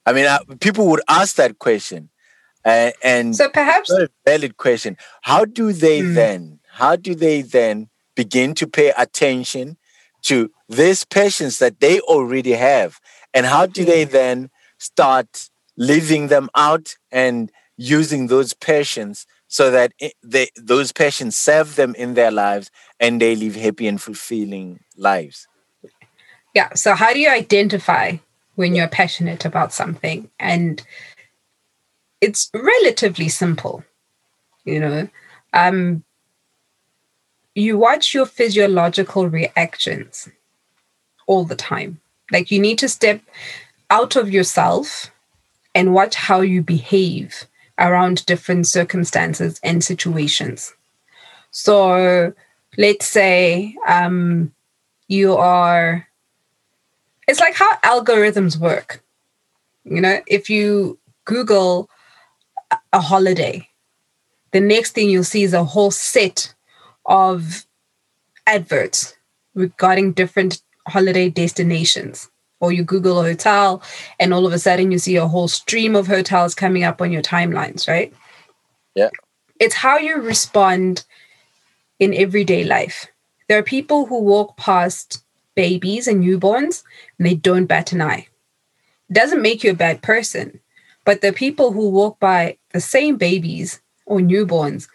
I 0.07 0.13
mean, 0.13 0.27
uh, 0.27 0.39
people 0.61 0.87
would 0.89 1.03
ask 1.09 1.37
that 1.37 1.59
question. 1.59 2.11
Uh, 2.65 2.91
and 3.03 3.35
so 3.35 3.49
perhaps 3.49 3.91
a 3.91 4.09
valid 4.27 4.57
question. 4.57 4.97
How 5.23 5.45
do 5.45 5.73
they 5.73 6.01
mm. 6.01 6.15
then? 6.15 6.61
How 6.73 6.97
do 6.97 7.15
they 7.15 7.43
then 7.43 7.89
begin 8.15 8.55
to 8.55 8.67
pay 8.67 8.93
attention 8.97 9.77
to 10.23 10.51
these 10.69 11.05
passions 11.05 11.59
that 11.59 11.81
they 11.81 12.01
already 12.01 12.53
have, 12.53 13.01
and 13.33 13.47
how 13.47 13.67
do 13.67 13.85
they 13.85 14.05
hmm. 14.05 14.13
then 14.13 14.51
start 14.79 15.49
living 15.77 16.29
them 16.29 16.51
out 16.55 16.97
and 17.11 17.51
using 17.77 18.27
those 18.27 18.53
passions 18.53 19.27
so 19.49 19.71
that 19.71 19.93
it, 19.99 20.13
they, 20.23 20.49
those 20.57 20.93
passions 20.93 21.37
serve 21.37 21.77
them 21.77 21.95
in 21.95 22.15
their 22.15 22.31
lives 22.31 22.71
and 22.99 23.21
they 23.21 23.35
live 23.35 23.57
happy 23.57 23.87
and 23.87 24.01
fulfilling 24.01 24.81
lives? 24.97 25.49
Yeah. 26.55 26.75
So 26.75 26.95
how 26.95 27.13
do 27.13 27.19
you 27.19 27.31
identify 27.31 28.19
when 28.61 28.75
you're 28.75 28.89
passionate 28.89 29.47
about 29.47 29.73
something 29.73 30.31
and 30.39 30.83
it's 32.21 32.51
relatively 32.55 33.29
simple 33.29 33.83
you 34.65 34.81
know? 34.81 35.09
Um 35.53 36.05
you 37.55 37.77
watch 37.79 38.15
your 38.15 38.27
physiological 38.27 39.29
reactions 39.29 40.29
all 41.27 41.45
the 41.45 41.57
time. 41.57 42.01
Like 42.31 42.51
you 42.51 42.61
need 42.61 42.79
to 42.79 42.89
step 42.89 43.21
out 43.91 44.15
of 44.15 44.31
yourself 44.31 45.11
and 45.75 45.95
watch 45.95 46.15
how 46.15 46.41
you 46.43 46.63
behave 46.63 47.47
around 47.79 48.25
different 48.27 48.67
circumstances 48.67 49.59
and 49.65 49.83
situations. 49.83 50.73
So 51.51 52.33
let's 52.79 53.07
say 53.07 53.75
um 53.87 54.53
you 55.09 55.35
are 55.35 56.07
it's 57.31 57.41
like 57.41 57.55
how 57.55 57.71
algorithms 57.79 58.59
work 58.59 59.03
you 59.85 60.01
know 60.01 60.21
if 60.27 60.51
you 60.51 60.99
google 61.25 61.89
a 62.93 63.01
holiday, 63.01 63.69
the 64.53 64.61
next 64.61 64.93
thing 64.93 65.11
you'll 65.11 65.25
see 65.25 65.43
is 65.43 65.55
a 65.55 65.65
whole 65.65 65.91
set 65.91 66.55
of 67.07 67.67
adverts 68.47 69.15
regarding 69.55 70.13
different 70.13 70.63
holiday 70.89 71.29
destinations. 71.29 72.31
Or 72.61 72.73
you 72.73 72.85
Google 72.85 73.21
a 73.21 73.23
hotel, 73.23 73.83
and 74.19 74.35
all 74.35 74.47
of 74.47 74.53
a 74.53 74.59
sudden 74.59 74.93
you 74.93 74.99
see 74.99 75.17
a 75.17 75.27
whole 75.27 75.49
stream 75.49 75.97
of 75.97 76.07
hotels 76.07 76.55
coming 76.55 76.85
up 76.85 77.01
on 77.01 77.11
your 77.11 77.23
timelines, 77.23 77.89
right? 77.89 78.13
Yeah. 78.95 79.09
It's 79.59 79.75
how 79.75 79.97
you 79.97 80.21
respond 80.21 81.07
in 81.99 82.13
everyday 82.13 82.65
life. 82.65 83.07
There 83.49 83.59
are 83.59 83.63
people 83.63 84.05
who 84.05 84.21
walk 84.21 84.59
past 84.59 85.25
babies 85.55 86.07
and 86.07 86.23
newborns 86.23 86.83
and 87.19 87.27
they 87.27 87.35
don't 87.35 87.67
bat 87.67 87.93
an 87.93 88.03
eye. 88.03 88.27
It 89.09 89.15
doesn't 89.15 89.43
make 89.43 89.65
you 89.65 89.73
a 89.73 89.75
bad 89.75 90.03
person, 90.03 90.61
but 91.05 91.21
the 91.21 91.33
people 91.33 91.73
who 91.73 91.89
walk 91.89 92.21
by 92.21 92.57
the 92.73 92.81
same 92.81 93.17
babies 93.17 93.81
or 94.07 94.19
newborns 94.19 94.89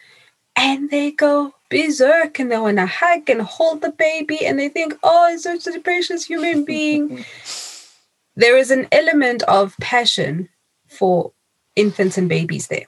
and 0.55 0.89
they 0.89 1.12
go 1.12 1.53
berserk 1.69 2.39
and 2.39 2.51
they 2.51 2.57
want 2.57 2.77
to 2.77 2.85
hug 2.85 3.29
and 3.29 3.41
hold 3.41 3.81
the 3.81 3.91
baby 3.91 4.45
and 4.45 4.57
they 4.57 4.69
think, 4.69 4.97
oh, 5.03 5.33
it's 5.33 5.43
such 5.43 5.67
a 5.67 5.79
precious 5.79 6.25
human 6.25 6.63
being. 6.63 7.25
there 8.35 8.57
is 8.57 8.71
an 8.71 8.88
element 8.91 9.43
of 9.43 9.75
passion 9.79 10.50
for 10.88 11.31
infants 11.75 12.17
and 12.17 12.29
babies 12.29 12.67
there. 12.67 12.85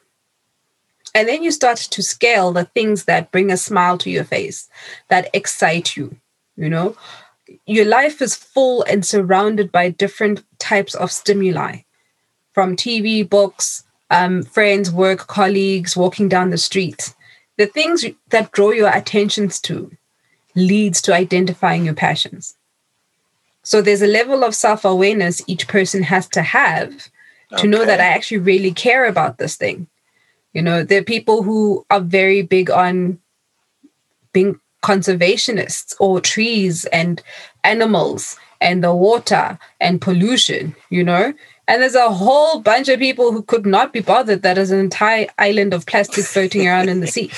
And 1.13 1.27
then 1.27 1.41
you 1.41 1.51
start 1.51 1.77
to 1.77 2.03
scale 2.03 2.51
the 2.51 2.65
things 2.65 3.05
that 3.05 3.31
bring 3.31 3.51
a 3.51 3.57
smile 3.57 3.97
to 3.99 4.09
your 4.09 4.23
face, 4.23 4.69
that 5.07 5.29
excite 5.33 5.97
you. 5.97 6.15
You 6.55 6.69
know, 6.69 6.95
your 7.65 7.85
life 7.85 8.21
is 8.21 8.35
full 8.35 8.83
and 8.83 9.05
surrounded 9.05 9.71
by 9.71 9.89
different 9.89 10.43
types 10.59 10.95
of 10.95 11.11
stimuli 11.11 11.81
from 12.53 12.75
TV, 12.75 13.27
books, 13.27 13.83
um, 14.09 14.43
friends, 14.43 14.91
work, 14.91 15.27
colleagues, 15.27 15.95
walking 15.95 16.29
down 16.29 16.49
the 16.49 16.57
street. 16.57 17.13
The 17.57 17.67
things 17.67 18.05
that 18.29 18.51
draw 18.51 18.71
your 18.71 18.89
attentions 18.89 19.59
to 19.61 19.91
leads 20.55 21.01
to 21.03 21.13
identifying 21.13 21.85
your 21.85 21.93
passions. 21.93 22.55
So 23.63 23.81
there's 23.81 24.01
a 24.01 24.07
level 24.07 24.43
of 24.43 24.55
self-awareness 24.55 25.43
each 25.47 25.67
person 25.67 26.03
has 26.03 26.27
to 26.29 26.41
have 26.41 27.09
to 27.49 27.55
okay. 27.59 27.67
know 27.67 27.85
that 27.85 27.99
I 27.99 28.05
actually 28.05 28.39
really 28.39 28.71
care 28.71 29.05
about 29.05 29.37
this 29.37 29.55
thing. 29.55 29.87
You 30.53 30.61
know, 30.61 30.83
there 30.83 31.01
are 31.01 31.03
people 31.03 31.43
who 31.43 31.85
are 31.89 31.99
very 31.99 32.41
big 32.41 32.71
on 32.71 33.19
being 34.33 34.59
conservationists 34.87 35.93
or 35.99 36.21
trees 36.21 36.85
and 36.85 37.21
animals 37.65 38.37
and 38.61 38.81
the 38.81 38.95
water 38.95 39.59
and 39.81 39.99
pollution, 39.99 40.73
you 40.89 41.03
know? 41.03 41.33
And 41.67 41.81
there's 41.81 41.93
a 41.93 42.09
whole 42.09 42.61
bunch 42.61 42.87
of 42.87 42.97
people 42.97 43.33
who 43.33 43.43
could 43.43 43.65
not 43.65 43.91
be 43.91 43.99
bothered 43.99 44.43
that 44.43 44.53
there's 44.53 44.71
an 44.71 44.79
entire 44.79 45.27
island 45.37 45.73
of 45.73 45.85
plastic 45.85 46.23
floating 46.33 46.65
around 46.65 46.87
in 46.87 47.01
the 47.01 47.07
sea. 47.07 47.29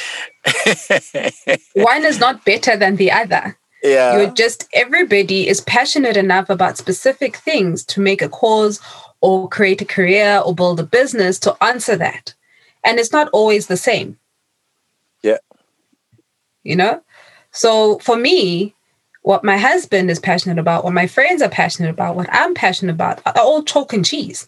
One 1.74 2.06
is 2.06 2.20
not 2.20 2.46
better 2.46 2.78
than 2.78 2.98
the 2.98 3.12
other. 3.12 3.58
Yeah. 3.82 4.16
You're 4.16 4.32
just, 4.32 4.68
everybody 4.74 5.48
is 5.48 5.62
passionate 5.62 6.18
enough 6.18 6.52
about 6.52 6.78
specific 6.78 7.38
things 7.38 7.84
to 7.86 8.00
make 8.00 8.22
a 8.22 8.30
cause 8.30 8.80
or 9.22 9.50
create 9.50 9.82
a 9.82 9.86
career 9.86 10.44
or 10.46 10.54
build 10.54 10.80
a 10.80 10.84
business 10.84 11.40
to 11.40 11.58
answer 11.64 11.96
that. 11.96 12.36
And 12.84 13.00
it's 13.00 13.12
not 13.12 13.30
always 13.34 13.66
the 13.66 13.78
same. 13.78 14.20
Yeah. 15.24 15.40
You 16.64 16.76
know? 16.76 17.02
So 17.52 18.00
for 18.00 18.16
me, 18.16 18.76
what 19.22 19.44
my 19.44 19.58
husband 19.58 20.10
is 20.10 20.20
passionate 20.20 20.60
about, 20.60 20.84
what 20.84 20.94
my 20.94 21.08
friends 21.08 21.42
are 21.42 21.50
passionate 21.50 21.90
about, 21.90 22.16
what 22.16 22.30
I'm 22.32 22.54
passionate 22.54 22.94
about 22.94 23.22
are 23.26 23.34
all 23.38 23.64
chalk 23.64 23.94
and 23.94 24.06
cheese. 24.06 24.48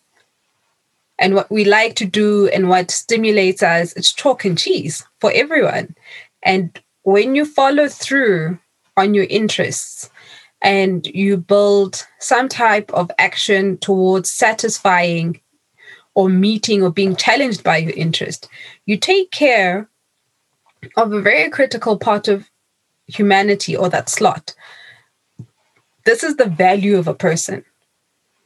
And 1.20 1.36
what 1.36 1.51
we 1.51 1.65
like 1.65 1.96
to 1.98 2.05
do 2.05 2.48
and 2.48 2.67
what 2.67 2.89
stimulates 2.89 3.62
us, 3.62 3.93
it's 3.93 4.12
chalk 4.12 4.43
and 4.43 4.58
cheese 4.58 5.05
for 5.20 5.31
everyone. 5.34 5.96
And 6.41 6.79
when 7.03 7.36
you 7.36 7.46
follow 7.46 7.88
through 7.88 8.58
on 8.98 9.13
your 9.13 9.25
interests 9.25 10.10
and 10.62 11.05
you 11.08 11.38
build 11.38 12.05
some 12.20 12.48
type 12.48 12.91
of 12.93 13.12
action 13.20 13.77
towards 13.77 14.31
satisfying 14.31 15.39
or 16.13 16.29
meeting 16.29 16.81
or 16.81 16.91
being 16.91 17.15
challenged 17.15 17.63
by 17.63 17.77
your 17.77 17.93
interest, 17.93 18.48
you 18.86 18.98
take 18.98 19.31
care 19.31 19.89
of 20.98 21.13
a 21.13 21.22
very 21.22 21.50
critical 21.50 21.98
part 21.98 22.27
of 22.27 22.50
humanity 23.15 23.75
or 23.75 23.89
that 23.89 24.10
slot. 24.10 24.56
This 26.06 26.24
is 26.24 26.36
the 26.36 26.50
value 26.50 26.98
of 26.98 27.08
a 27.08 27.13
person, 27.13 27.63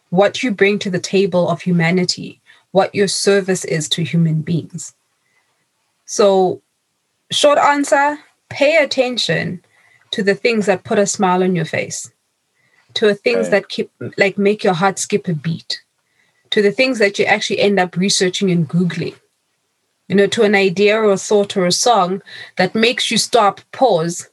what 0.09 0.43
you 0.43 0.51
bring 0.51 0.79
to 0.79 0.89
the 0.89 0.99
table 0.99 1.49
of 1.49 1.61
humanity, 1.61 2.41
what 2.71 2.93
your 2.93 3.07
service 3.07 3.63
is 3.65 3.87
to 3.89 4.03
human 4.03 4.41
beings. 4.41 4.93
So, 6.05 6.61
short 7.31 7.57
answer 7.57 8.19
pay 8.49 8.77
attention 8.77 9.63
to 10.11 10.21
the 10.21 10.35
things 10.35 10.67
that 10.67 10.83
put 10.83 10.99
a 10.99 11.07
smile 11.07 11.43
on 11.43 11.55
your 11.55 11.65
face, 11.65 12.11
to 12.93 13.07
the 13.07 13.15
things 13.15 13.47
Right. 13.47 13.51
that 13.51 13.69
keep, 13.69 13.91
like 14.17 14.37
make 14.37 14.63
your 14.63 14.73
heart 14.73 14.99
skip 14.99 15.27
a 15.27 15.33
beat, 15.33 15.81
to 16.51 16.61
the 16.61 16.71
things 16.71 16.99
that 16.99 17.17
you 17.17 17.25
actually 17.25 17.59
end 17.59 17.79
up 17.79 17.97
researching 17.97 18.51
and 18.51 18.69
Googling 18.69 19.15
you 20.07 20.15
know, 20.15 20.27
to 20.27 20.43
an 20.43 20.55
idea 20.55 20.97
or 20.97 21.11
a 21.11 21.17
thought 21.17 21.57
or 21.57 21.65
a 21.65 21.71
song 21.71 22.21
that 22.57 22.75
makes 22.75 23.09
you 23.09 23.17
stop, 23.17 23.61
pause, 23.71 24.29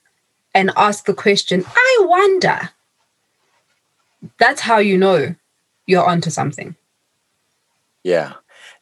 and 0.55 0.71
ask 0.77 1.05
the 1.05 1.15
question, 1.15 1.65
I 1.75 1.99
wonder. 2.03 2.71
That's 4.39 4.61
how 4.61 4.79
you 4.79 4.99
know 4.99 5.35
you're 5.87 6.05
onto 6.05 6.31
something. 6.31 6.77
Yeah. 8.05 8.35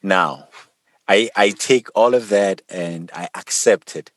Now, 0.02 0.48
I 1.08 1.30
I 1.36 1.50
take 1.50 1.88
all 1.94 2.14
of 2.14 2.28
that 2.28 2.62
and 2.68 3.10
I 3.14 3.28
accept 3.34 3.96
it. 3.96 4.10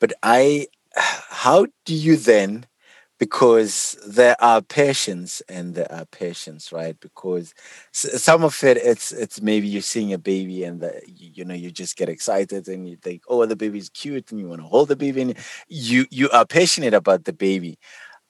But 0.00 0.12
I 0.22 0.66
how 0.96 1.66
do 1.84 1.94
you 1.94 2.16
then 2.16 2.66
because 3.22 3.96
there 4.04 4.34
are 4.42 4.60
patients 4.60 5.42
and 5.48 5.76
there 5.76 5.86
are 5.92 6.04
patients, 6.06 6.72
right? 6.72 6.98
Because 6.98 7.54
some 7.92 8.42
of 8.42 8.64
it 8.64 8.76
it's 8.78 9.12
it's 9.12 9.40
maybe 9.40 9.68
you're 9.68 9.80
seeing 9.80 10.12
a 10.12 10.18
baby 10.18 10.64
and 10.64 10.80
the, 10.80 11.00
you, 11.06 11.44
know 11.44 11.54
you 11.54 11.70
just 11.70 11.96
get 11.96 12.08
excited 12.08 12.66
and 12.66 12.88
you 12.88 12.96
think, 12.96 13.22
oh, 13.28 13.46
the 13.46 13.54
baby's 13.54 13.90
cute 13.90 14.32
and 14.32 14.40
you 14.40 14.48
want 14.48 14.60
to 14.60 14.66
hold 14.66 14.88
the 14.88 14.96
baby 14.96 15.22
and 15.22 15.36
you 15.68 16.04
you 16.10 16.28
are 16.30 16.44
passionate 16.44 16.94
about 16.94 17.22
the 17.22 17.32
baby. 17.32 17.78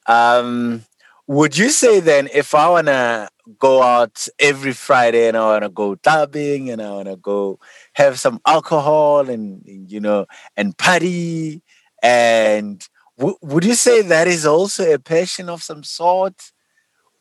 Um, 0.07 0.83
would 1.27 1.57
you 1.57 1.69
say 1.69 1.99
then 1.99 2.29
if 2.33 2.53
I 2.55 2.69
wanna 2.69 3.29
go 3.59 3.81
out 3.83 4.27
every 4.39 4.73
Friday 4.73 5.27
and 5.27 5.37
I 5.37 5.45
wanna 5.45 5.69
go 5.69 5.95
clubbing 5.95 6.69
and 6.69 6.81
I 6.81 6.91
wanna 6.91 7.17
go 7.17 7.59
have 7.93 8.19
some 8.19 8.39
alcohol 8.45 9.29
and 9.29 9.61
you 9.65 9.99
know 10.01 10.27
and 10.57 10.77
party 10.77 11.63
and 12.03 12.87
w- 13.17 13.37
would 13.41 13.65
you 13.65 13.75
say 13.75 14.01
that 14.01 14.27
is 14.27 14.45
also 14.45 14.91
a 14.91 14.99
passion 14.99 15.49
of 15.49 15.61
some 15.63 15.83
sort 15.83 16.35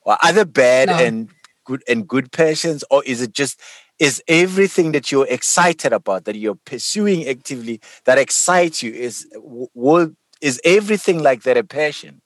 or 0.02 0.16
other 0.22 0.44
bad 0.44 0.88
No. 0.88 0.96
and 0.98 1.28
good 1.64 1.82
and 1.88 2.08
good 2.08 2.32
passions 2.32 2.84
or 2.90 3.04
is 3.04 3.20
it 3.22 3.32
just 3.32 3.60
is 3.98 4.22
everything 4.26 4.92
that 4.92 5.12
you're 5.12 5.28
excited 5.28 5.92
about 5.92 6.24
that 6.24 6.34
you're 6.34 6.58
pursuing 6.64 7.26
actively 7.28 7.80
that 8.04 8.18
excites 8.18 8.82
you 8.82 8.92
is 8.92 9.26
will 9.74 10.10
is 10.40 10.60
everything 10.64 11.22
like 11.22 11.42
that 11.44 11.56
a 11.56 11.62
passion 11.64 12.20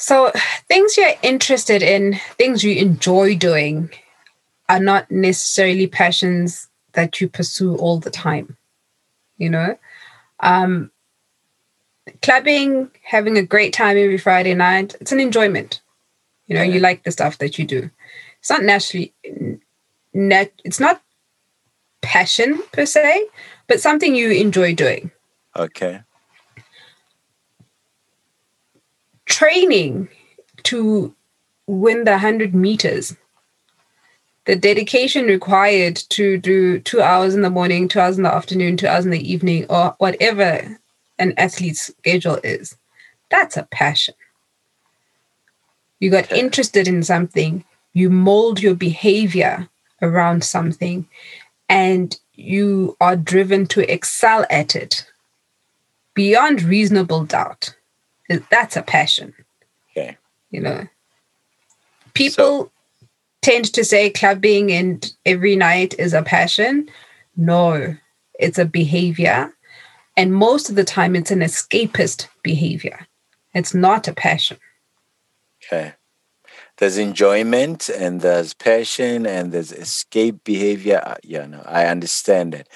So, 0.00 0.30
things 0.68 0.96
you're 0.96 1.14
interested 1.22 1.82
in, 1.82 2.20
things 2.36 2.62
you 2.62 2.76
enjoy 2.76 3.34
doing, 3.36 3.90
are 4.68 4.78
not 4.78 5.10
necessarily 5.10 5.88
passions 5.88 6.68
that 6.92 7.20
you 7.20 7.28
pursue 7.28 7.74
all 7.76 7.98
the 7.98 8.10
time. 8.10 8.56
You 9.38 9.50
know, 9.50 9.76
um, 10.40 10.90
clubbing, 12.22 12.90
having 13.02 13.36
a 13.36 13.42
great 13.42 13.72
time 13.72 13.96
every 13.96 14.18
Friday 14.18 14.54
night, 14.54 14.94
it's 15.00 15.12
an 15.12 15.20
enjoyment. 15.20 15.80
You 16.46 16.56
know, 16.56 16.62
you 16.62 16.80
like 16.80 17.04
the 17.04 17.10
stuff 17.10 17.38
that 17.38 17.58
you 17.58 17.66
do. 17.66 17.90
It's 18.40 18.50
not 18.50 18.62
naturally, 18.62 19.12
net, 20.14 20.52
it's 20.64 20.80
not 20.80 21.02
passion 22.00 22.62
per 22.72 22.86
se, 22.86 23.26
but 23.66 23.80
something 23.80 24.14
you 24.14 24.30
enjoy 24.30 24.74
doing. 24.74 25.10
okay 25.56 26.02
training 29.28 30.08
to 30.64 31.14
win 31.66 32.04
the 32.04 32.12
100 32.12 32.54
meters 32.54 33.14
the 34.48 34.56
dedication 34.56 35.26
required 35.26 35.94
to 35.94 36.38
do 36.38 36.80
two 36.80 37.00
hours 37.00 37.36
in 37.36 37.42
the 37.42 37.50
morning 37.50 37.86
two 37.86 38.00
hours 38.00 38.16
in 38.16 38.24
the 38.24 38.34
afternoon 38.34 38.76
two 38.76 38.88
hours 38.88 39.04
in 39.04 39.12
the 39.12 39.32
evening 39.32 39.64
or 39.68 39.94
whatever 39.98 40.78
an 41.20 41.32
athlete's 41.36 41.92
schedule 41.98 42.38
is 42.42 42.76
that's 43.30 43.56
a 43.56 43.64
passion. 43.64 44.14
You 46.00 46.10
got 46.10 46.30
interested 46.32 46.88
in 46.88 47.02
something 47.02 47.64
you 47.92 48.10
mold 48.10 48.62
your 48.62 48.74
behavior 48.74 49.68
around 50.00 50.44
something 50.44 51.08
and 51.68 52.18
you 52.34 52.96
are 53.00 53.16
driven 53.16 53.66
to 53.66 53.92
excel 53.92 54.46
at 54.48 54.76
it 54.76 55.10
beyond 56.14 56.62
reasonable 56.62 57.24
doubt. 57.24 57.74
That's 58.50 58.76
a 58.76 58.82
passion. 58.82 59.34
Okay. 59.90 60.16
You 60.50 60.60
know? 60.60 60.86
People 62.14 62.70
tend 63.48 63.72
to 63.72 63.84
say 63.84 64.10
clubbing 64.10 64.70
and 64.72 65.12
every 65.24 65.56
night 65.56 65.94
is 65.98 66.12
a 66.12 66.22
passion 66.22 66.88
no 67.36 67.96
it's 68.38 68.58
a 68.58 68.64
behavior 68.64 69.52
and 70.16 70.34
most 70.34 70.68
of 70.68 70.76
the 70.76 70.84
time 70.84 71.16
it's 71.16 71.30
an 71.30 71.40
escapist 71.40 72.28
behavior 72.42 73.06
it's 73.54 73.74
not 73.74 74.08
a 74.08 74.12
passion 74.12 74.58
Okay. 75.64 75.94
There's 76.78 76.98
enjoyment 76.98 77.88
and 77.88 78.20
there's 78.20 78.54
passion 78.54 79.26
and 79.26 79.52
there's 79.52 79.72
escape 79.72 80.44
behavior. 80.44 81.02
Uh, 81.04 81.16
Yeah, 81.24 81.46
no, 81.46 81.62
I 81.66 81.86
understand 81.86 82.54
it. 82.54 82.68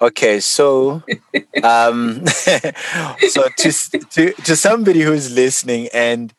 Okay, 0.00 0.40
so 0.40 1.02
um 1.62 2.26
so 2.26 3.48
to 3.58 3.72
to 4.10 4.32
to 4.32 4.56
somebody 4.56 5.00
who's 5.02 5.30
listening 5.30 5.88
and 5.92 6.34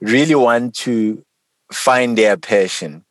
really 0.00 0.34
want 0.34 0.74
to 0.76 1.24
find 1.72 2.16
their 2.16 2.36
passion, 2.36 3.04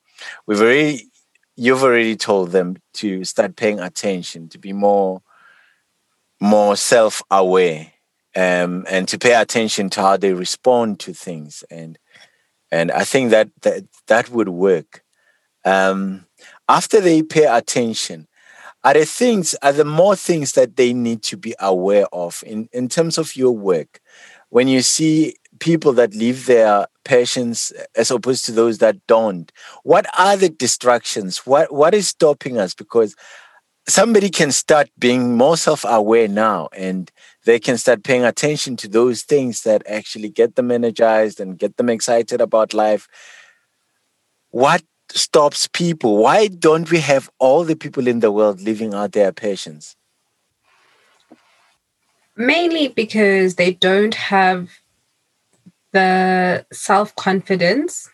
we've 0.45 0.61
already 0.61 1.09
you've 1.55 1.83
already 1.83 2.15
told 2.15 2.51
them 2.51 2.77
to 2.93 3.23
start 3.23 3.55
paying 3.55 3.79
attention, 3.79 4.49
to 4.49 4.57
be 4.57 4.73
more 4.73 5.21
more 6.39 6.75
self-aware, 6.75 7.91
um, 8.35 8.85
and 8.89 9.07
to 9.07 9.17
pay 9.17 9.33
attention 9.33 9.89
to 9.89 10.01
how 10.01 10.17
they 10.17 10.33
respond 10.33 10.99
to 10.99 11.13
things 11.13 11.63
and 11.71 11.97
and 12.71 12.91
I 12.91 13.03
think 13.03 13.31
that 13.31 13.49
that, 13.61 13.83
that 14.07 14.29
would 14.29 14.49
work. 14.49 15.03
Um, 15.65 16.25
after 16.69 16.99
they 17.01 17.23
pay 17.23 17.45
attention, 17.45 18.27
are 18.83 18.93
there 18.93 19.05
things, 19.05 19.55
are 19.61 19.73
there 19.73 19.85
more 19.85 20.15
things 20.15 20.53
that 20.53 20.75
they 20.75 20.93
need 20.93 21.23
to 21.23 21.37
be 21.37 21.55
aware 21.59 22.05
of 22.13 22.43
in, 22.45 22.69
in 22.71 22.87
terms 22.87 23.17
of 23.17 23.35
your 23.35 23.51
work? 23.51 23.99
When 24.49 24.67
you 24.67 24.81
see 24.81 25.35
people 25.59 25.93
that 25.93 26.13
leave 26.13 26.45
their 26.45 26.87
passions 27.03 27.71
as 27.95 28.11
opposed 28.11 28.45
to 28.45 28.51
those 28.51 28.79
that 28.79 28.97
don't, 29.07 29.51
what 29.83 30.05
are 30.17 30.37
the 30.37 30.49
distractions? 30.49 31.45
What 31.45 31.73
what 31.73 31.93
is 31.93 32.09
stopping 32.09 32.57
us? 32.57 32.73
Because 32.73 33.15
somebody 33.87 34.29
can 34.29 34.51
start 34.51 34.89
being 34.99 35.37
more 35.37 35.55
self-aware 35.55 36.27
now 36.27 36.67
and 36.73 37.11
they 37.45 37.59
can 37.59 37.77
start 37.77 38.03
paying 38.03 38.25
attention 38.25 38.75
to 38.75 38.87
those 38.87 39.21
things 39.23 39.63
that 39.63 39.81
actually 39.87 40.29
get 40.29 40.55
them 40.55 40.71
energized 40.71 41.39
and 41.39 41.57
get 41.57 41.77
them 41.77 41.89
excited 41.89 42.41
about 42.41 42.73
life 42.73 43.07
what 44.49 44.83
stops 45.09 45.69
people 45.71 46.17
why 46.17 46.47
don't 46.47 46.91
we 46.91 46.99
have 46.99 47.29
all 47.39 47.63
the 47.63 47.77
people 47.77 48.07
in 48.07 48.19
the 48.19 48.31
world 48.31 48.59
living 48.59 48.93
out 48.93 49.13
their 49.13 49.31
passions 49.31 49.95
Mainly 52.39 52.89
because 52.89 53.55
they 53.55 53.73
don't 53.73 54.13
have 54.13 54.69
the 55.91 56.65
self 56.71 57.15
confidence, 57.15 58.09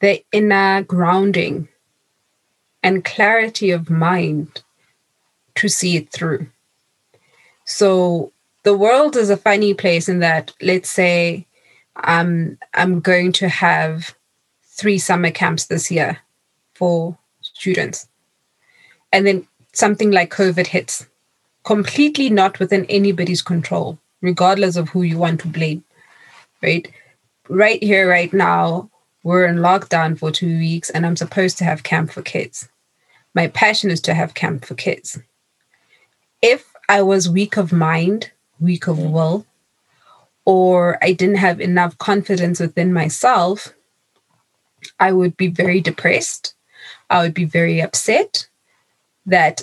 the 0.00 0.24
inner 0.32 0.82
grounding, 0.82 1.68
and 2.82 3.04
clarity 3.04 3.70
of 3.70 3.90
mind 3.90 4.62
to 5.56 5.68
see 5.68 5.96
it 5.96 6.12
through. 6.12 6.46
So 7.64 8.32
the 8.62 8.76
world 8.76 9.16
is 9.16 9.30
a 9.30 9.36
funny 9.36 9.74
place 9.74 10.08
in 10.08 10.18
that, 10.20 10.52
let's 10.60 10.90
say, 10.90 11.46
um, 12.02 12.58
I'm 12.74 13.00
going 13.00 13.32
to 13.32 13.48
have 13.48 14.14
three 14.62 14.98
summer 14.98 15.30
camps 15.30 15.66
this 15.66 15.90
year 15.90 16.18
for 16.74 17.16
students. 17.40 18.08
And 19.12 19.26
then 19.26 19.46
something 19.72 20.10
like 20.10 20.34
COVID 20.34 20.66
hits, 20.66 21.06
completely 21.62 22.30
not 22.30 22.58
within 22.58 22.84
anybody's 22.86 23.42
control, 23.42 23.98
regardless 24.20 24.76
of 24.76 24.88
who 24.88 25.02
you 25.02 25.18
want 25.18 25.40
to 25.40 25.48
blame, 25.48 25.84
right? 26.64 26.90
Right 27.48 27.82
here, 27.82 28.08
right 28.08 28.32
now, 28.32 28.90
we're 29.22 29.46
in 29.46 29.56
lockdown 29.56 30.18
for 30.18 30.30
two 30.30 30.58
weeks 30.58 30.90
and 30.90 31.04
I'm 31.04 31.16
supposed 31.16 31.58
to 31.58 31.64
have 31.64 31.82
camp 31.82 32.10
for 32.10 32.22
kids. 32.22 32.68
My 33.34 33.48
passion 33.48 33.90
is 33.90 34.00
to 34.02 34.14
have 34.14 34.34
camp 34.34 34.64
for 34.64 34.74
kids. 34.74 35.18
If 36.40 36.72
I 36.88 37.02
was 37.02 37.28
weak 37.28 37.56
of 37.56 37.72
mind, 37.72 38.30
weak 38.60 38.86
of 38.86 38.98
will, 38.98 39.46
or 40.44 40.98
I 41.02 41.12
didn't 41.12 41.36
have 41.36 41.60
enough 41.60 41.96
confidence 41.98 42.60
within 42.60 42.92
myself, 42.92 43.74
I 45.00 45.12
would 45.12 45.36
be 45.36 45.48
very 45.48 45.80
depressed. 45.80 46.54
I 47.08 47.22
would 47.22 47.34
be 47.34 47.46
very 47.46 47.80
upset 47.80 48.46
that, 49.26 49.62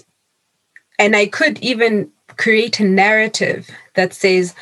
and 0.97 1.15
I 1.15 1.27
could 1.27 1.59
even 1.59 2.11
create 2.37 2.79
a 2.79 2.83
narrative 2.83 3.69
that 3.93 4.13
says, 4.13 4.55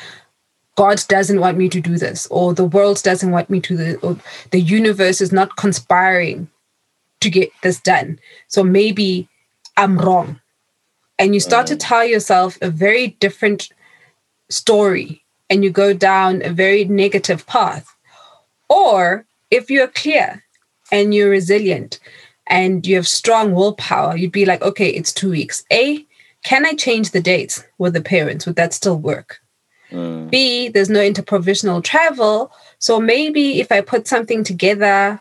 God 0.80 1.04
doesn't 1.08 1.40
want 1.40 1.58
me 1.58 1.68
to 1.68 1.78
do 1.78 1.98
this, 1.98 2.26
or 2.30 2.54
the 2.54 2.64
world 2.64 3.02
doesn't 3.02 3.30
want 3.30 3.50
me 3.50 3.60
to, 3.60 3.76
do 3.76 3.98
or 4.02 4.16
the 4.50 4.62
universe 4.62 5.20
is 5.20 5.30
not 5.30 5.56
conspiring 5.56 6.48
to 7.20 7.28
get 7.28 7.50
this 7.62 7.78
done. 7.78 8.18
So 8.48 8.64
maybe 8.64 9.28
I'm 9.76 9.98
wrong. 9.98 10.40
And 11.18 11.34
you 11.34 11.40
start 11.40 11.66
to 11.66 11.74
mm. 11.74 11.80
tell 11.80 12.06
yourself 12.06 12.56
a 12.62 12.70
very 12.70 13.08
different 13.20 13.68
story 14.48 15.22
and 15.50 15.62
you 15.62 15.68
go 15.68 15.92
down 15.92 16.40
a 16.40 16.48
very 16.48 16.86
negative 16.86 17.46
path. 17.46 17.94
Or 18.70 19.26
if 19.50 19.70
you're 19.70 19.88
clear 19.88 20.42
and 20.90 21.14
you're 21.14 21.28
resilient 21.28 22.00
and 22.46 22.86
you 22.86 22.96
have 22.96 23.06
strong 23.06 23.52
willpower, 23.52 24.16
you'd 24.16 24.32
be 24.32 24.46
like, 24.46 24.62
okay, 24.62 24.88
it's 24.88 25.12
two 25.12 25.28
weeks. 25.28 25.62
A, 25.70 26.06
can 26.42 26.64
I 26.64 26.72
change 26.72 27.10
the 27.10 27.20
dates 27.20 27.62
with 27.76 27.92
the 27.92 28.00
parents? 28.00 28.46
Would 28.46 28.56
that 28.56 28.72
still 28.72 28.98
work? 28.98 29.42
Mm. 29.90 30.30
B, 30.30 30.68
there's 30.68 30.90
no 30.90 31.02
interprovincial 31.02 31.82
travel. 31.82 32.52
So 32.78 33.00
maybe 33.00 33.60
if 33.60 33.70
I 33.70 33.80
put 33.80 34.06
something 34.06 34.44
together 34.44 35.20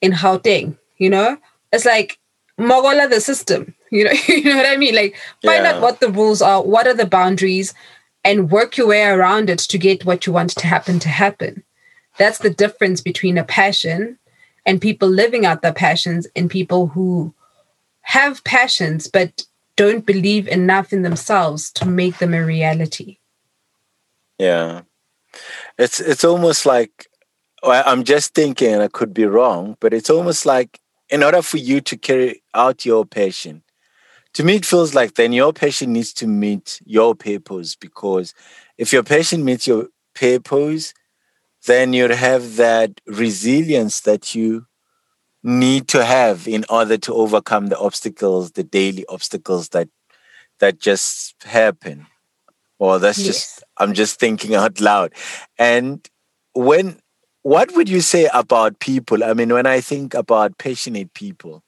in 0.00 0.12
Gauteng, 0.12 0.76
you 0.98 1.10
know, 1.10 1.38
it's 1.72 1.84
like 1.84 2.18
Mogola 2.58 3.08
the 3.08 3.20
system. 3.20 3.74
You 3.92 4.04
know, 4.04 4.12
you 4.28 4.44
know 4.44 4.56
what 4.56 4.66
I 4.66 4.76
mean? 4.76 4.94
Like 4.94 5.16
find 5.42 5.64
yeah. 5.64 5.72
out 5.72 5.82
what 5.82 5.98
the 5.98 6.10
rules 6.10 6.40
are, 6.40 6.62
what 6.62 6.86
are 6.86 6.94
the 6.94 7.06
boundaries, 7.06 7.74
and 8.22 8.48
work 8.48 8.76
your 8.76 8.86
way 8.86 9.02
around 9.02 9.50
it 9.50 9.58
to 9.58 9.78
get 9.78 10.04
what 10.04 10.26
you 10.26 10.32
want 10.32 10.50
to 10.50 10.66
happen 10.68 11.00
to 11.00 11.08
happen. 11.08 11.64
That's 12.16 12.38
the 12.38 12.50
difference 12.50 13.00
between 13.00 13.36
a 13.36 13.42
passion 13.42 14.16
and 14.64 14.80
people 14.80 15.08
living 15.08 15.44
out 15.44 15.62
their 15.62 15.72
passions 15.72 16.28
and 16.36 16.48
people 16.48 16.86
who 16.86 17.34
have 18.02 18.44
passions 18.44 19.08
but 19.08 19.44
don't 19.76 20.04
believe 20.04 20.46
enough 20.48 20.92
in 20.92 21.02
themselves 21.02 21.70
to 21.72 21.86
make 21.86 22.18
them 22.18 22.34
a 22.34 22.44
reality. 22.44 23.16
Yeah. 24.40 24.82
It's 25.78 26.00
it's 26.00 26.24
almost 26.24 26.64
like 26.64 27.06
I'm 27.62 28.04
just 28.04 28.34
thinking 28.34 28.80
I 28.80 28.88
could 28.88 29.12
be 29.12 29.26
wrong, 29.26 29.76
but 29.80 29.92
it's 29.92 30.08
almost 30.08 30.46
like 30.46 30.80
in 31.10 31.22
order 31.22 31.42
for 31.42 31.58
you 31.58 31.82
to 31.82 31.96
carry 31.98 32.42
out 32.54 32.86
your 32.86 33.04
passion, 33.04 33.62
to 34.32 34.42
me 34.42 34.56
it 34.56 34.64
feels 34.64 34.94
like 34.94 35.14
then 35.14 35.34
your 35.34 35.52
passion 35.52 35.92
needs 35.92 36.14
to 36.14 36.26
meet 36.26 36.80
your 36.86 37.14
purpose 37.14 37.76
because 37.76 38.32
if 38.78 38.94
your 38.94 39.02
passion 39.02 39.44
meets 39.44 39.66
your 39.66 39.88
purpose 40.14 40.94
then 41.66 41.92
you'd 41.92 42.10
have 42.10 42.56
that 42.56 43.02
resilience 43.06 44.00
that 44.00 44.34
you 44.34 44.64
need 45.42 45.86
to 45.88 46.02
have 46.02 46.48
in 46.48 46.64
order 46.70 46.96
to 46.96 47.12
overcome 47.12 47.66
the 47.66 47.78
obstacles 47.78 48.52
the 48.52 48.64
daily 48.64 49.04
obstacles 49.08 49.68
that 49.70 49.88
that 50.58 50.78
just 50.78 51.34
happen 51.44 52.06
or 52.78 52.98
that's 52.98 53.18
yes. 53.18 53.26
just 53.26 53.64
i'm 53.80 53.94
just 53.94 54.20
thinking 54.20 54.54
out 54.54 54.80
loud 54.80 55.12
and 55.58 56.08
when 56.54 56.98
what 57.42 57.74
would 57.74 57.88
you 57.88 58.00
say 58.00 58.28
about 58.32 58.78
people 58.78 59.24
i 59.24 59.34
mean 59.34 59.52
when 59.52 59.66
i 59.66 59.80
think 59.80 60.14
about 60.14 60.56
passionate 60.58 61.12
people 61.14 61.62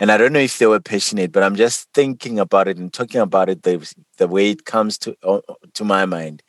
and 0.00 0.12
I 0.12 0.16
don't 0.16 0.32
know 0.32 0.38
if 0.38 0.58
they 0.58 0.66
were 0.66 0.78
passionate, 0.78 1.32
but 1.32 1.42
I'm 1.42 1.56
just 1.56 1.88
thinking 1.92 2.38
about 2.38 2.68
it 2.68 2.76
and 2.78 2.92
talking 2.92 3.20
about 3.20 3.48
it 3.48 3.64
the, 3.64 3.92
the 4.16 4.28
way 4.28 4.50
it 4.50 4.64
comes 4.64 4.96
to 4.98 5.16
uh, 5.24 5.40
to 5.74 5.84
my 5.84 6.06
mind. 6.06 6.44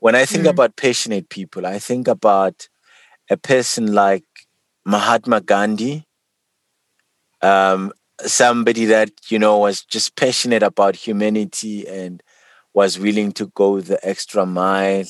When 0.00 0.14
I 0.14 0.26
think 0.26 0.44
mm. 0.44 0.50
about 0.50 0.76
passionate 0.76 1.30
people, 1.30 1.64
I 1.64 1.78
think 1.78 2.06
about 2.06 2.68
a 3.30 3.38
person 3.38 3.94
like 3.94 4.24
Mahatma 4.84 5.40
Gandhi, 5.40 6.04
um, 7.40 7.90
somebody 8.20 8.84
that 8.84 9.10
you 9.30 9.38
know 9.38 9.56
was 9.56 9.82
just 9.82 10.14
passionate 10.14 10.62
about 10.62 10.94
humanity 10.94 11.88
and 11.88 12.22
was 12.74 12.98
willing 12.98 13.32
to 13.32 13.46
go 13.54 13.80
the 13.80 13.98
extra 14.06 14.46
mile. 14.46 15.04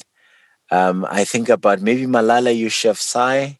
Um, 0.70 1.06
I 1.10 1.24
think 1.24 1.48
about 1.48 1.80
maybe 1.80 2.06
Malala 2.06 2.56
Yousafzai. 2.58 3.58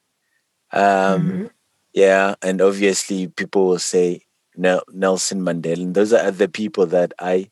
Um, 0.73 0.81
mm-hmm. 0.81 1.47
Yeah, 1.93 2.37
and 2.41 2.61
obviously 2.61 3.27
people 3.27 3.67
will 3.67 3.79
say 3.79 4.23
Nelson 4.57 5.41
Mandela. 5.43 5.83
And 5.83 5.95
those 5.95 6.13
are 6.13 6.31
the 6.31 6.49
people 6.49 6.87
that 6.87 7.13
I 7.19 7.51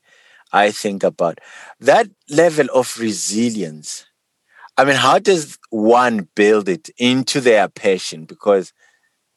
I 0.52 0.70
think 0.70 1.02
about. 1.02 1.40
That 1.80 2.08
level 2.30 2.68
of 2.74 2.98
resilience. 2.98 4.06
I 4.76 4.84
mean, 4.84 4.96
how 4.96 5.18
does 5.18 5.58
one 5.70 6.28
build 6.36 6.68
it 6.68 6.88
into 6.98 7.40
their 7.40 7.68
passion? 7.68 8.24
Because 8.24 8.72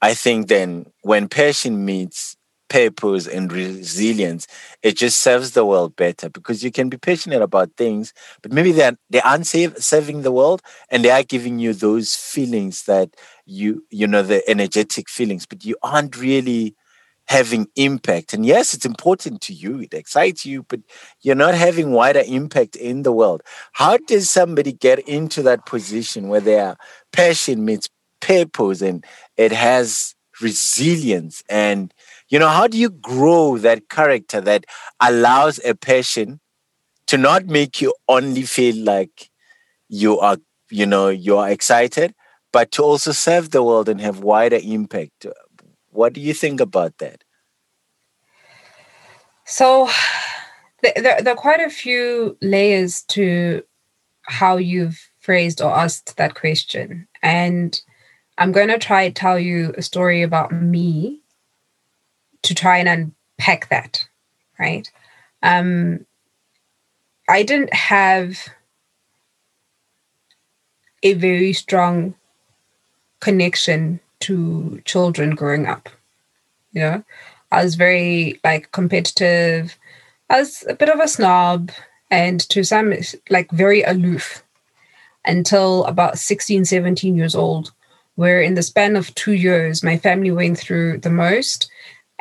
I 0.02 0.14
think 0.14 0.48
then 0.48 0.86
when 1.02 1.28
passion 1.28 1.84
meets 1.84 2.38
purpose 2.72 3.28
and 3.28 3.52
resilience, 3.52 4.48
it 4.82 4.96
just 4.96 5.20
serves 5.20 5.52
the 5.52 5.66
world 5.66 5.94
better 5.98 6.30
because 6.30 6.64
you 6.64 6.72
can 6.72 6.88
be 6.88 6.98
passionate 6.98 7.42
about 7.42 7.70
things, 7.76 8.14
but 8.42 8.54
maybe 8.54 8.72
they're 8.72 8.98
they 9.10 9.20
aren't 9.22 9.46
serving 9.46 10.22
the 10.22 10.32
world 10.32 10.62
and 10.90 11.04
they 11.04 11.12
are 11.12 11.24
giving 11.24 11.60
you 11.60 11.74
those 11.74 12.16
feelings 12.16 12.84
that 12.86 13.10
you 13.46 13.84
you 13.90 14.08
know 14.08 14.24
the 14.24 14.42
energetic 14.50 15.10
feelings, 15.10 15.46
but 15.46 15.66
you 15.66 15.76
aren't 15.84 16.18
really 16.18 16.74
having 17.26 17.68
impact. 17.76 18.34
And 18.34 18.46
yes, 18.46 18.74
it's 18.74 18.86
important 18.86 19.42
to 19.42 19.54
you, 19.54 19.80
it 19.80 19.94
excites 19.94 20.46
you, 20.46 20.64
but 20.64 20.80
you're 21.22 21.36
not 21.36 21.56
having 21.56 21.92
wider 21.92 22.24
impact 22.26 22.76
in 22.78 23.04
the 23.04 23.12
world. 23.12 23.42
How 23.74 23.98
does 23.98 24.30
somebody 24.30 24.72
get 24.72 25.00
into 25.00 25.42
that 25.44 25.66
position 25.66 26.30
where 26.30 26.42
their 26.42 26.78
passion 27.12 27.66
meets 27.66 27.90
purpose 28.22 28.82
and 28.82 29.06
it 29.36 29.52
has 29.52 30.16
resilience 30.42 31.44
and 31.50 31.94
you 32.32 32.40
know, 32.40 32.48
how 32.48 32.66
do 32.66 32.78
you 32.78 32.90
grow 32.90 33.58
that 33.58 33.90
character 33.90 34.40
that 34.40 34.66
allows 35.02 35.60
a 35.66 35.76
passion 35.76 36.40
to 37.08 37.18
not 37.18 37.46
make 37.46 37.82
you 37.82 37.94
only 38.08 38.44
feel 38.44 38.76
like 38.84 39.30
you 39.90 40.18
are, 40.18 40.38
you 40.70 40.86
know, 40.86 41.10
you 41.10 41.38
are 41.38 41.50
excited, 41.50 42.16
but 42.54 42.72
to 42.72 42.84
also 42.84 43.12
serve 43.12 43.52
the 43.52 43.62
world 43.62 43.90
and 43.90 44.00
have 44.00 44.22
wider 44.22 44.60
impact? 44.64 45.26
What 45.90 46.14
do 46.14 46.22
you 46.22 46.34
think 46.34 46.62
about 46.62 47.00
that? 47.00 47.22
So, 49.46 49.90
there, 50.82 51.22
there 51.22 51.34
are 51.34 51.36
quite 51.36 51.60
a 51.60 51.70
few 51.70 52.38
layers 52.42 53.02
to 53.10 53.64
how 54.22 54.56
you've 54.56 55.10
phrased 55.20 55.62
or 55.62 55.76
asked 55.76 56.16
that 56.16 56.36
question. 56.36 57.10
And 57.22 57.80
I'm 58.38 58.54
going 58.54 58.70
to 58.70 58.78
try 58.78 59.10
to 59.10 59.14
tell 59.14 59.38
you 59.38 59.74
a 59.78 59.82
story 59.82 60.22
about 60.22 60.54
me 60.54 61.21
to 62.44 62.56
try 62.56 62.78
and 62.78 63.14
unpack 63.40 63.70
that, 63.70 64.06
right? 64.60 64.90
Um, 65.44 66.06
I 67.30 67.44
didn't 67.44 67.74
have 67.74 68.48
a 71.04 71.14
very 71.14 71.54
strong 71.54 72.16
connection 73.20 74.00
to 74.22 74.82
children 74.86 75.36
growing 75.36 75.66
up. 75.66 75.90
You 76.74 76.82
know, 76.82 77.04
I 77.52 77.64
was 77.64 77.76
very 77.76 78.40
like 78.44 78.72
competitive. 78.72 79.78
I 80.30 80.40
was 80.40 80.66
a 80.68 80.76
bit 80.76 80.90
of 80.90 81.00
a 81.00 81.08
snob 81.08 81.72
and 82.10 82.40
to 82.50 82.64
some 82.64 82.94
like 83.30 83.50
very 83.52 83.82
aloof 83.84 84.44
until 85.26 85.86
about 85.86 86.18
16, 86.18 86.66
17 86.66 87.16
years 87.16 87.36
old, 87.36 87.72
where 88.16 88.42
in 88.42 88.56
the 88.56 88.64
span 88.64 88.96
of 88.96 89.14
two 89.16 89.34
years, 89.34 89.84
my 89.84 89.98
family 89.98 90.32
went 90.32 90.58
through 90.58 91.00
the 91.00 91.10
most 91.10 91.70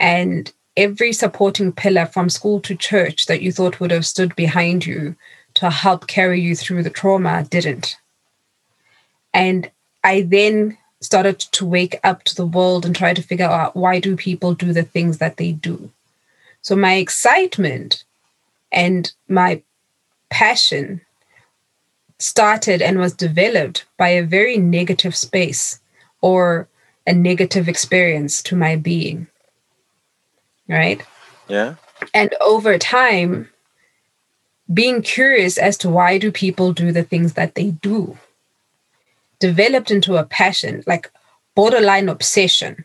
and 0.01 0.53
every 0.77 1.13
supporting 1.13 1.73
pillar 1.73 2.07
from 2.07 2.31
school 2.31 2.59
to 2.61 2.75
church 2.75 3.27
that 3.27 3.43
you 3.43 3.53
thought 3.53 3.79
would 3.79 3.91
have 3.91 4.07
stood 4.07 4.35
behind 4.35 4.87
you 4.87 5.15
to 5.55 5.69
help 5.69 6.07
carry 6.07 6.41
you 6.41 6.57
through 6.57 6.83
the 6.83 6.91
trauma 6.91 7.47
didn't. 7.51 7.97
And 9.35 9.71
I 10.03 10.23
then 10.23 10.79
started 11.01 11.39
to 11.39 11.67
wake 11.67 12.01
up 12.03 12.25
to 12.25 12.35
the 12.35 12.47
world 12.47 12.87
and 12.87 12.97
try 12.97 13.15
to 13.15 13.23
figure 13.23 13.47
out 13.47 13.77
why 13.77 14.01
do 14.01 14.17
people 14.17 14.55
do 14.55 14.73
the 14.73 14.83
things 14.83 15.19
that 15.19 15.37
they 15.37 15.53
do. 15.53 15.91
So 16.63 16.77
my 16.77 16.95
excitement 16.95 18.05
and 18.73 19.13
my 19.29 19.63
passion 20.31 21.01
started 22.19 22.81
and 22.83 22.99
was 22.99 23.15
developed 23.15 23.85
by 23.99 24.09
a 24.09 24.23
very 24.23 24.57
negative 24.57 25.17
space 25.17 25.81
or 26.21 26.69
a 27.07 27.13
negative 27.13 27.69
experience 27.69 28.43
to 28.43 28.57
my 28.57 28.77
being. 28.77 29.27
Right? 30.71 31.03
Yeah. 31.49 31.75
And 32.15 32.35
over 32.41 32.79
time, 32.79 33.51
being 34.73 35.03
curious 35.03 35.59
as 35.59 35.77
to 35.79 35.91
why 35.91 36.19
do 36.19 36.31
people 36.31 36.73
do 36.73 36.93
the 36.93 37.03
things 37.03 37.35
that 37.35 37.57
they 37.57 37.73
do 37.73 38.17
developed 39.41 39.91
into 39.91 40.17
a 40.17 40.25
passion, 40.25 40.85
like 40.87 41.11
borderline 41.55 42.09
obsession. 42.09 42.85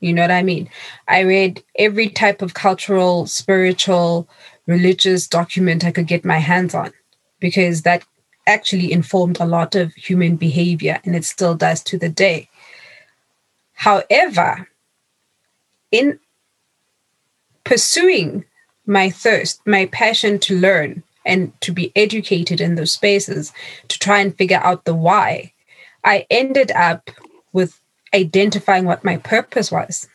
You 0.00 0.12
know 0.12 0.22
what 0.22 0.32
I 0.32 0.42
mean? 0.42 0.68
I 1.08 1.20
read 1.20 1.62
every 1.78 2.08
type 2.08 2.42
of 2.42 2.54
cultural, 2.54 3.26
spiritual, 3.26 4.28
religious 4.66 5.26
document 5.26 5.84
I 5.84 5.92
could 5.92 6.08
get 6.08 6.24
my 6.24 6.38
hands 6.38 6.74
on 6.74 6.92
because 7.40 7.82
that 7.82 8.04
actually 8.46 8.92
informed 8.92 9.38
a 9.40 9.46
lot 9.46 9.76
of 9.76 9.94
human 9.94 10.36
behavior 10.36 11.00
and 11.04 11.14
it 11.14 11.24
still 11.24 11.54
does 11.54 11.82
to 11.84 11.96
the 11.96 12.08
day. 12.08 12.48
However, 13.74 14.68
in 15.92 16.18
pursuing 17.64 18.44
my 18.86 19.10
thirst, 19.10 19.60
my 19.66 19.86
passion 19.86 20.38
to 20.40 20.58
learn 20.58 21.02
and 21.24 21.52
to 21.60 21.72
be 21.72 21.92
educated 21.94 22.60
in 22.60 22.74
those 22.74 22.92
spaces 22.92 23.52
to 23.88 23.98
try 23.98 24.18
and 24.18 24.36
figure 24.36 24.60
out 24.62 24.84
the 24.84 24.94
why, 24.94 25.52
I 26.04 26.26
ended 26.30 26.72
up 26.72 27.10
with 27.52 27.80
identifying 28.14 28.84
what 28.84 29.04
my 29.04 29.18
purpose 29.18 29.70
was, 29.70 30.08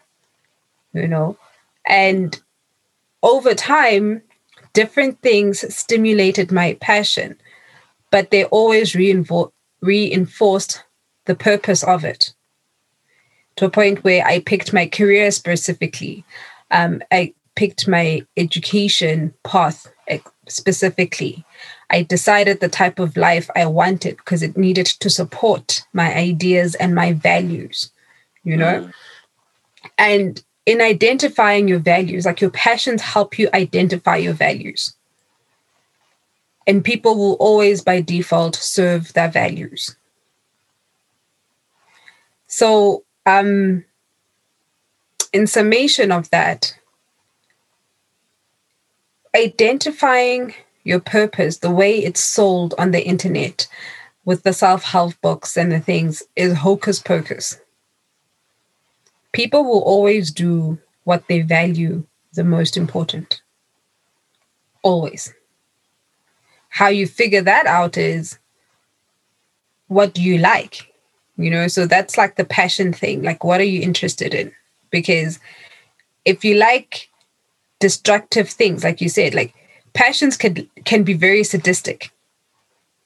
you 0.94 1.08
know, 1.08 1.38
and 1.88 2.40
over 3.24 3.54
time, 3.54 4.22
different 4.74 5.22
things 5.22 5.74
stimulated 5.74 6.52
my 6.52 6.78
passion, 6.82 7.36
but 8.12 8.30
they 8.30 8.44
always 8.46 8.94
reinfor- 8.94 9.52
reinforced 9.82 10.84
the 11.26 11.36
purpose 11.36 11.84
of 11.84 12.04
it 12.04 12.34
to 13.56 13.66
a 13.66 13.72
point 13.72 14.04
where 14.04 14.26
I 14.26 14.40
picked 14.40 14.72
my 14.72 14.88
career 14.88 15.32
specifically. 15.32 16.24
Um, 16.70 17.02
I 17.12 17.34
picked 17.58 17.88
my 17.88 18.22
education 18.38 19.34
path 19.44 19.92
specifically. 20.48 21.44
I 21.90 22.04
decided 22.04 22.60
the 22.60 22.70
type 22.70 23.00
of 23.00 23.18
life 23.18 23.50
I 23.56 23.66
wanted 23.66 24.18
because 24.18 24.44
it 24.44 24.56
needed 24.56 24.86
to 24.86 25.10
support 25.10 25.82
my 25.92 26.16
ideas 26.16 26.76
and 26.76 26.94
my 26.94 27.14
values, 27.14 27.92
you 28.44 28.58
know? 28.58 28.82
Mm. 28.82 28.94
And 29.98 30.44
in 30.68 30.82
identifying 30.82 31.68
your 31.68 31.80
values, 31.80 32.28
like 32.28 32.42
your 32.42 32.52
passions 32.52 33.02
help 33.02 33.40
you 33.40 33.50
identify 33.56 34.18
your 34.18 34.34
values. 34.34 34.94
And 36.68 36.86
people 36.86 37.18
will 37.18 37.38
always, 37.40 37.82
by 37.82 38.02
default, 38.02 38.56
serve 38.56 39.14
their 39.14 39.30
values. 39.30 39.96
So, 42.46 43.04
um, 43.26 43.84
in 45.34 45.48
summation 45.48 46.12
of 46.12 46.30
that, 46.30 46.77
identifying 49.36 50.54
your 50.84 51.00
purpose, 51.00 51.58
the 51.58 51.72
way 51.72 51.98
it's 51.98 52.24
sold 52.24 52.74
on 52.78 52.92
the 52.92 53.06
internet 53.06 53.68
with 54.26 54.44
the 54.44 54.54
self 54.54 54.84
help 54.84 55.20
books 55.22 55.58
and 55.58 55.72
the 55.72 55.80
things, 55.80 56.24
is 56.36 56.54
hocus 56.54 57.00
pocus. 57.00 57.60
People 59.32 59.64
will 59.64 59.84
always 59.84 60.32
do 60.32 60.80
what 61.04 61.28
they 61.28 61.42
value 61.42 62.04
the 62.34 62.44
most 62.44 62.78
important. 62.78 63.42
Always. 64.84 65.34
How 66.70 66.88
you 66.88 67.08
figure 67.08 67.42
that 67.42 67.66
out 67.66 67.98
is 67.98 68.40
what 69.88 70.14
do 70.14 70.22
you 70.22 70.38
like? 70.38 70.94
You 71.38 71.50
know, 71.50 71.68
so 71.68 71.86
that's 71.86 72.18
like 72.18 72.36
the 72.36 72.46
passion 72.46 72.94
thing. 72.94 73.22
Like, 73.22 73.44
what 73.44 73.62
are 73.62 73.66
you 73.66 73.82
interested 73.82 74.34
in? 74.34 74.52
Because 74.90 75.40
if 76.26 76.44
you 76.44 76.56
like 76.56 77.07
destructive 77.80 78.50
things 78.50 78.84
like 78.84 79.02
you 79.02 79.10
said 79.10 79.34
like 79.34 79.54
passions 79.94 80.38
can 80.38 80.70
can 80.86 81.04
be 81.04 81.14
very 81.14 81.44
sadistic 81.44 82.12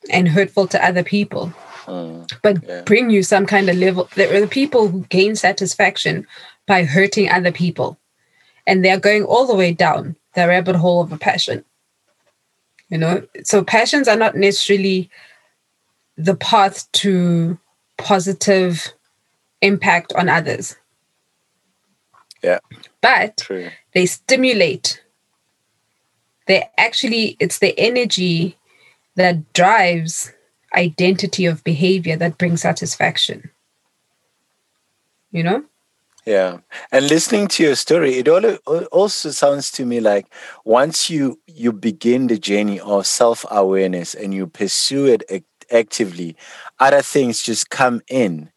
and 0.10 0.30
hurtful 0.30 0.68
to 0.68 0.84
other 0.84 1.04
people 1.04 1.54
mm, 1.86 2.32
but 2.42 2.64
yeah. 2.68 2.82
bring 2.82 3.10
you 3.10 3.22
some 3.22 3.46
kind 3.46 3.70
of 3.70 3.76
level 3.76 4.10
there 4.16 4.34
are 4.36 4.42
the 4.42 4.48
people 4.48 4.88
who 4.88 5.06
gain 5.10 5.36
satisfaction 5.36 6.26
by 6.72 6.84
hurting 6.86 7.30
other 7.30 7.52
people. 7.52 7.98
And 8.68 8.86
they're 8.86 9.00
going 9.00 9.26
all 9.26 9.46
the 9.46 9.56
way 9.56 9.74
down 9.74 10.16
the 10.36 10.48
rabbit 10.48 10.76
hole 10.78 11.02
of 11.02 11.12
a 11.12 11.18
passion 11.18 11.66
you 12.90 12.98
know? 12.98 13.26
So 13.44 13.64
passions 13.64 14.10
are 14.10 14.18
not 14.18 14.36
necessarily 14.36 15.10
the 16.18 16.36
path 16.36 16.92
to 16.92 17.58
positive 17.98 18.94
impact 19.62 20.12
on 20.14 20.28
others. 20.28 20.76
Yeah 22.44 22.60
but 23.02 23.38
True. 23.38 23.70
they 23.94 24.06
stimulate. 24.06 25.04
They 26.48 26.70
actually, 26.78 27.38
it's 27.40 27.60
the 27.60 27.78
energy 27.78 28.58
that 29.16 29.54
drives 29.54 30.32
identity 30.74 31.46
of 31.46 31.64
behavior 31.64 32.16
that 32.18 32.38
brings 32.38 32.62
satisfaction. 32.62 33.52
You 35.32 35.44
know? 35.44 35.64
Yeah. 36.26 36.60
And 36.92 37.08
listening 37.08 37.48
to 37.50 37.64
your 37.64 37.76
story, 37.76 38.18
it 38.18 38.28
all, 38.28 38.46
also 38.92 39.32
sounds 39.32 39.72
to 39.72 39.86
me 39.86 40.00
like 40.00 40.28
once 40.64 41.10
you 41.10 41.40
you 41.48 41.74
begin 41.74 42.28
the 42.28 42.38
journey 42.38 42.80
of 42.80 43.08
self-awareness 43.08 44.14
and 44.14 44.34
you 44.34 44.46
pursue 44.46 45.08
it 45.08 45.24
actively, 45.72 46.36
other 46.80 47.02
things 47.02 47.42
just 47.42 47.72
come 47.72 48.02
in 48.08 48.51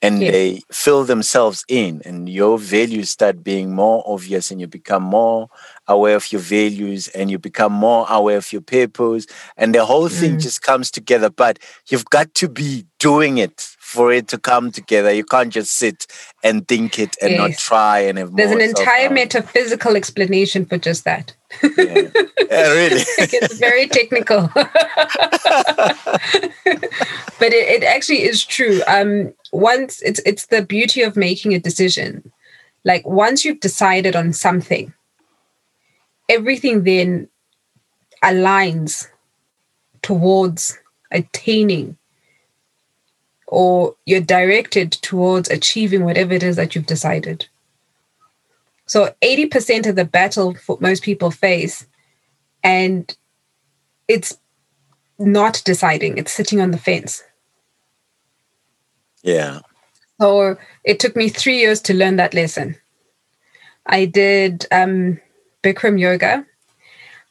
and 0.00 0.20
yes. 0.22 0.32
they 0.32 0.60
fill 0.70 1.04
themselves 1.04 1.64
in 1.68 2.00
and 2.04 2.28
your 2.28 2.58
values 2.58 3.10
start 3.10 3.42
being 3.42 3.74
more 3.74 4.02
obvious 4.06 4.50
and 4.50 4.60
you 4.60 4.66
become 4.66 5.02
more 5.02 5.48
aware 5.88 6.16
of 6.16 6.30
your 6.30 6.40
values 6.40 7.08
and 7.08 7.30
you 7.30 7.38
become 7.38 7.72
more 7.72 8.06
aware 8.08 8.36
of 8.36 8.52
your 8.52 8.62
purpose 8.62 9.26
and 9.56 9.74
the 9.74 9.84
whole 9.84 10.08
thing 10.08 10.36
mm. 10.36 10.40
just 10.40 10.62
comes 10.62 10.90
together 10.90 11.30
but 11.30 11.58
you've 11.88 12.08
got 12.10 12.32
to 12.34 12.48
be 12.48 12.86
doing 12.98 13.38
it 13.38 13.76
for 13.88 14.12
it 14.12 14.28
to 14.28 14.36
come 14.36 14.70
together 14.70 15.10
you 15.10 15.24
can't 15.24 15.50
just 15.50 15.72
sit 15.72 16.06
and 16.44 16.68
think 16.68 16.98
it 16.98 17.16
and 17.22 17.30
yes. 17.30 17.38
not 17.38 17.52
try 17.58 17.98
and 17.98 18.18
there's 18.36 18.50
an 18.50 18.60
entire 18.60 19.08
metaphysical 19.08 19.96
explanation 19.96 20.66
for 20.66 20.76
just 20.76 21.04
that. 21.04 21.34
Yeah, 21.62 22.10
yeah 22.50 22.72
really. 22.72 23.02
It's 23.18 23.58
very 23.58 23.88
technical. 23.88 24.50
But 27.40 27.52
it, 27.52 27.68
it 27.76 27.84
actually 27.84 28.22
is 28.24 28.44
true. 28.44 28.82
Um 28.86 29.32
once 29.52 30.02
it's 30.02 30.20
it's 30.26 30.46
the 30.46 30.62
beauty 30.62 31.02
of 31.02 31.16
making 31.16 31.54
a 31.54 31.58
decision. 31.58 32.30
Like 32.84 33.06
once 33.06 33.44
you've 33.44 33.60
decided 33.60 34.14
on 34.14 34.34
something 34.34 34.92
everything 36.28 36.84
then 36.84 37.28
aligns 38.22 39.08
towards 40.02 40.78
attaining 41.10 41.97
or 43.50 43.96
you're 44.06 44.20
directed 44.20 44.92
towards 44.92 45.48
achieving 45.48 46.04
whatever 46.04 46.34
it 46.34 46.42
is 46.42 46.56
that 46.56 46.74
you've 46.74 46.86
decided 46.86 47.46
so 48.86 49.14
80% 49.22 49.86
of 49.86 49.96
the 49.96 50.04
battle 50.04 50.54
for 50.54 50.78
most 50.80 51.02
people 51.02 51.30
face 51.30 51.86
and 52.62 53.16
it's 54.06 54.38
not 55.18 55.62
deciding 55.64 56.16
it's 56.16 56.32
sitting 56.32 56.60
on 56.60 56.70
the 56.70 56.78
fence 56.78 57.22
yeah. 59.22 59.60
So 60.20 60.56
it 60.84 61.00
took 61.00 61.16
me 61.16 61.28
three 61.28 61.58
years 61.58 61.80
to 61.82 61.94
learn 61.94 62.16
that 62.16 62.34
lesson. 62.34 62.76
I 63.86 64.04
did 64.04 64.66
um, 64.70 65.20
Bikram 65.62 65.98
yoga, 65.98 66.46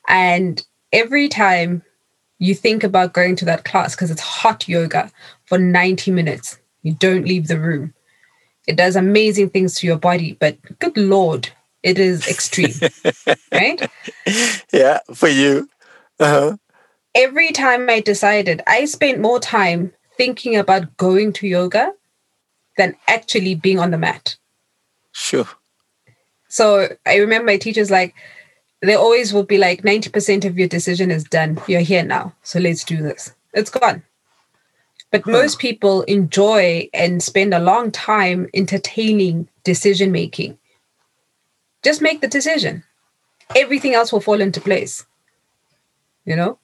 and 0.08 0.64
every 0.92 1.28
time 1.28 1.84
you 2.40 2.54
think 2.54 2.84
about 2.84 3.14
going 3.14 3.36
to 3.38 3.46
that 3.46 3.66
class, 3.66 3.96
because 3.96 4.12
it's 4.12 4.22
hot 4.22 4.68
yoga 4.68 5.12
for 5.46 5.58
90 5.58 6.12
minutes, 6.12 6.60
you 6.84 6.94
don't 6.94 7.26
leave 7.26 7.48
the 7.48 7.60
room. 7.60 7.94
It 8.68 8.76
does 8.76 8.96
amazing 8.96 9.50
things 9.50 9.76
to 9.76 9.88
your 9.88 9.98
body, 9.98 10.38
but 10.40 10.58
good 10.80 10.98
Lord, 10.98 11.50
it 11.84 11.98
is 11.98 12.28
extreme, 12.28 12.74
right? 13.52 13.90
Yeah, 14.74 15.00
for 15.14 15.30
you. 15.30 15.70
Uh-huh. 16.20 16.58
Every 17.16 17.52
time 17.52 17.90
I 17.90 18.02
decided, 18.02 18.62
I 18.68 18.86
spent 18.86 19.20
more 19.20 19.40
time 19.40 19.94
thinking 20.18 20.56
about 20.56 20.98
going 20.98 21.34
to 21.34 21.48
yoga 21.48 21.94
than 22.78 22.96
actually 23.08 23.56
being 23.56 23.80
on 23.80 23.92
the 23.92 23.98
mat. 23.98 24.36
Sure. 25.12 25.48
So 26.50 26.90
I 27.06 27.16
remember 27.18 27.46
my 27.46 27.58
teachers 27.58 27.90
like, 27.90 28.14
they 28.82 28.96
always 28.96 29.34
will 29.34 29.44
be 29.44 29.58
like 29.58 29.82
90% 29.82 30.46
of 30.46 30.58
your 30.58 30.68
decision 30.68 31.10
is 31.10 31.24
done. 31.24 31.60
You're 31.68 31.82
here 31.82 32.04
now. 32.04 32.34
So 32.44 32.60
let's 32.60 32.84
do 32.84 32.98
this. 32.98 33.34
It's 33.54 33.70
gone. 33.70 34.04
But 35.12 35.24
huh. 35.24 35.32
most 35.32 35.60
people 35.60 36.04
enjoy 36.04 36.90
and 36.94 37.24
spend 37.24 37.54
a 37.54 37.60
long 37.60 37.92
time 37.92 38.48
entertaining 38.54 39.48
decision 39.64 40.12
making. 40.12 40.58
Just 41.84 42.02
make 42.02 42.22
the 42.22 42.28
decision. 42.28 42.84
Everything 43.56 43.94
else 43.94 44.12
will 44.12 44.20
fall 44.20 44.42
into 44.42 44.62
place. 44.62 45.06
You 46.26 46.36
know? 46.36 46.60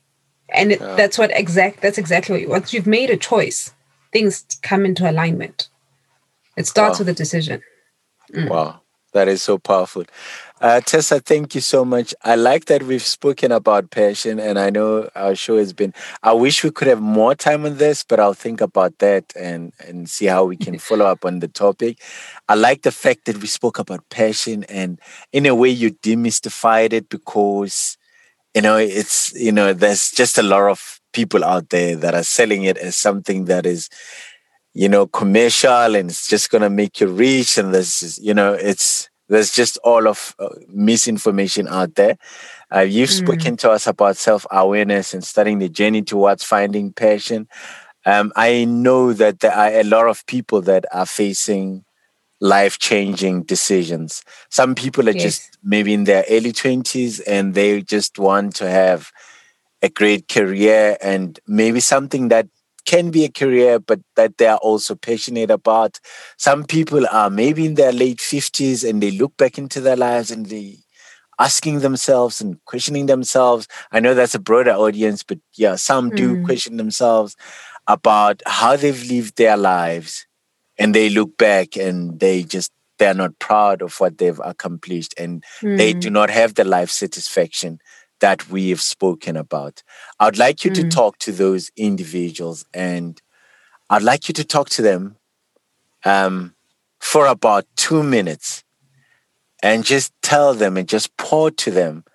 And 0.50 0.74
it, 0.74 0.82
yeah. 0.82 0.96
that's 0.96 1.18
what 1.18 1.32
exact 1.32 1.82
that's 1.82 1.98
exactly 1.98 2.34
what 2.34 2.42
you, 2.42 2.50
once 2.50 2.74
you've 2.74 2.86
made 2.86 3.10
a 3.10 3.18
choice, 3.18 3.74
things 4.12 4.46
come 4.62 4.86
into 4.86 5.10
alignment. 5.10 5.70
It 6.58 6.68
starts 6.68 7.00
wow. 7.00 7.06
with 7.06 7.10
a 7.10 7.14
decision. 7.14 7.64
Mm. 8.32 8.50
Wow. 8.50 8.82
That 9.14 9.28
is 9.28 9.42
so 9.42 9.58
powerful. 9.58 10.04
Uh, 10.64 10.80
Tessa, 10.80 11.20
thank 11.20 11.56
you 11.56 11.62
so 11.62 11.84
much. 11.84 12.16
I 12.24 12.36
like 12.36 12.66
that 12.68 12.84
we've 12.84 13.04
spoken 13.04 13.52
about 13.52 13.92
passion, 13.92 14.40
and 14.40 14.58
I 14.58 14.70
know 14.70 15.10
our 15.14 15.36
show 15.36 15.58
has 15.58 15.74
been. 15.74 15.94
I 16.24 16.32
wish 16.32 16.64
we 16.64 16.72
could 16.72 16.88
have 16.88 17.02
more 17.02 17.36
time 17.36 17.66
on 17.66 17.80
this, 17.80 18.06
but 18.06 18.22
I'll 18.22 18.34
think 18.34 18.62
about 18.62 19.00
that 19.00 19.26
and 19.36 19.74
and 19.86 20.10
see 20.10 20.28
how 20.28 20.46
we 20.46 20.58
can 20.58 20.80
follow 20.80 21.06
up 21.06 21.26
on 21.26 21.40
the 21.40 21.50
topic. 21.50 22.00
I 22.48 22.56
like 22.56 22.84
the 22.84 22.94
fact 22.94 23.26
that 23.26 23.40
we 23.40 23.48
spoke 23.48 23.78
about 23.78 24.10
passion, 24.10 24.64
and 24.70 25.02
in 25.34 25.46
a 25.48 25.54
way, 25.54 25.70
you 25.70 25.92
demystified 25.92 26.94
it 26.94 27.10
because 27.10 27.98
you 28.56 28.62
know 28.62 28.78
it's 28.78 29.34
you 29.34 29.52
know 29.54 29.74
there's 29.74 30.12
just 30.12 30.38
a 30.38 30.44
lot 30.44 30.70
of 30.72 31.02
people 31.14 31.44
out 31.46 31.72
there 31.72 31.98
that 31.98 32.16
are 32.16 32.24
selling 32.24 32.64
it 32.66 32.78
as 32.78 32.96
something 32.98 33.46
that 33.46 33.66
is 33.66 33.90
you 34.74 34.90
know 34.90 35.08
commercial 35.08 35.96
and 35.96 36.10
it's 36.12 36.28
just 36.28 36.50
going 36.52 36.64
to 36.64 36.70
make 36.70 37.02
you 37.02 37.08
rich 37.08 37.58
and 37.58 37.74
there's 37.74 38.20
you 38.22 38.34
know 38.34 38.54
it's 38.54 39.10
there's 39.30 39.52
just 39.52 39.78
all 39.84 40.08
of 40.08 40.36
uh, 40.40 40.50
misinformation 40.68 41.68
out 41.68 41.96
there. 41.96 42.18
Uh, 42.74 42.82
you've 42.82 43.10
mm. 43.10 43.26
spoken 43.26 43.58
to 43.58 43.72
us 43.72 43.88
about 43.88 44.18
self 44.18 44.46
awareness 44.52 45.14
and 45.14 45.24
starting 45.24 45.60
the 45.60 45.70
journey 45.70 46.02
towards 46.02 46.44
finding 46.44 46.92
passion. 46.92 47.48
Um, 48.06 48.34
I 48.36 48.66
know 48.66 49.14
that 49.14 49.40
there 49.40 49.54
are 49.54 49.70
a 49.70 49.84
lot 49.84 50.08
of 50.08 50.26
people 50.26 50.62
that 50.64 50.86
are 50.92 51.06
facing 51.06 51.86
life 52.42 52.78
changing 52.78 53.44
decisions. 53.44 54.24
Some 54.50 54.76
people 54.76 55.08
are 55.08 55.14
yes. 55.14 55.24
just 55.24 55.58
maybe 55.64 55.94
in 55.94 56.04
their 56.04 56.26
early 56.30 56.52
20s 56.52 57.22
and 57.26 57.54
they 57.54 57.82
just 57.82 58.20
want 58.20 58.56
to 58.58 58.70
have 58.70 59.12
a 59.82 59.88
great 59.88 60.28
career 60.28 60.98
and 61.02 61.40
maybe 61.48 61.80
something 61.80 62.28
that 62.28 62.48
can 62.86 63.12
be 63.12 63.26
a 63.26 63.32
career, 63.32 63.80
but 63.80 64.00
that 64.16 64.38
they 64.38 64.48
are 64.48 64.58
also 64.58 64.96
passionate 64.96 65.52
about. 65.52 66.00
Some 66.38 66.64
people 66.66 67.08
are 67.08 67.30
maybe 67.30 67.66
in 67.66 67.76
their 67.76 67.92
late 67.92 68.20
50s 68.20 68.88
and 68.88 69.02
they 69.02 69.12
look 69.12 69.36
back 69.38 69.58
into 69.58 69.82
their 69.82 69.96
lives 69.96 70.32
and 70.32 70.46
they 70.48 70.78
asking 71.40 71.80
themselves 71.80 72.42
and 72.42 72.64
questioning 72.66 73.08
themselves. 73.08 73.68
I 73.92 74.00
know 74.00 74.14
that's 74.14 74.36
a 74.36 74.40
broader 74.40 74.72
audience, 74.72 75.24
but 75.24 75.40
yeah, 75.56 75.76
some 75.76 76.10
do 76.10 76.38
mm. 76.38 76.46
question 76.46 76.78
themselves 76.78 77.36
about 77.88 78.42
how 78.46 78.76
they've 78.76 79.04
lived 79.10 79.38
their 79.38 79.58
lives 79.58 80.26
and 80.78 80.94
they 80.94 81.10
look 81.10 81.38
back 81.38 81.76
and 81.76 82.20
they 82.20 82.44
just 82.44 82.72
they're 83.00 83.14
not 83.14 83.38
proud 83.40 83.82
of 83.82 84.00
what 84.00 84.18
they've 84.18 84.40
accomplished 84.44 85.14
and 85.18 85.44
mm. 85.62 85.78
they 85.78 85.94
do 85.94 86.10
not 86.10 86.30
have 86.30 86.54
the 86.54 86.64
life 86.64 86.90
satisfaction 86.90 87.80
that 88.24 88.50
we 88.50 88.70
have 88.70 88.80
spoken 88.80 89.36
about. 89.36 89.84
I'd 90.18 90.38
like 90.38 90.64
you 90.64 90.72
mm. 90.72 90.76
to 90.76 90.88
talk 90.88 91.18
to 91.18 91.34
those 91.34 91.72
individuals 91.76 92.64
and 92.74 93.22
I'd 93.90 94.02
like 94.02 94.30
you 94.30 94.34
to 94.36 94.46
talk 94.46 94.70
to 94.70 94.82
them 94.82 95.18
um, 96.06 96.56
for 97.02 97.26
about 97.28 97.66
two 97.76 98.02
minutes 98.02 98.64
and 99.62 99.84
just 99.84 100.14
tell 100.22 100.54
them 100.54 100.78
and 100.78 100.88
just 100.88 101.18
pour 101.18 101.52
to 101.52 101.70
them 101.70 102.06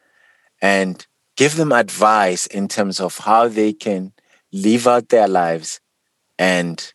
and 0.62 1.07
give 1.37 1.57
them 1.57 1.73
advice 1.73 2.47
in 2.47 2.68
terms 2.68 3.01
of 3.01 3.18
how 3.18 3.47
they 3.47 3.75
can 3.75 4.14
live 4.51 4.87
out 4.87 5.11
their 5.11 5.29
lives 5.29 5.79
and 6.38 6.94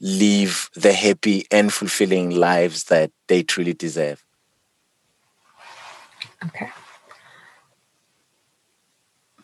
live 0.00 0.70
the 0.74 0.92
happy 0.92 1.46
and 1.52 1.72
fulfilling 1.72 2.30
lives 2.30 2.82
that 2.84 3.12
they 3.28 3.44
truly 3.44 3.74
deserve. 3.74 4.24
Okay. 6.46 6.68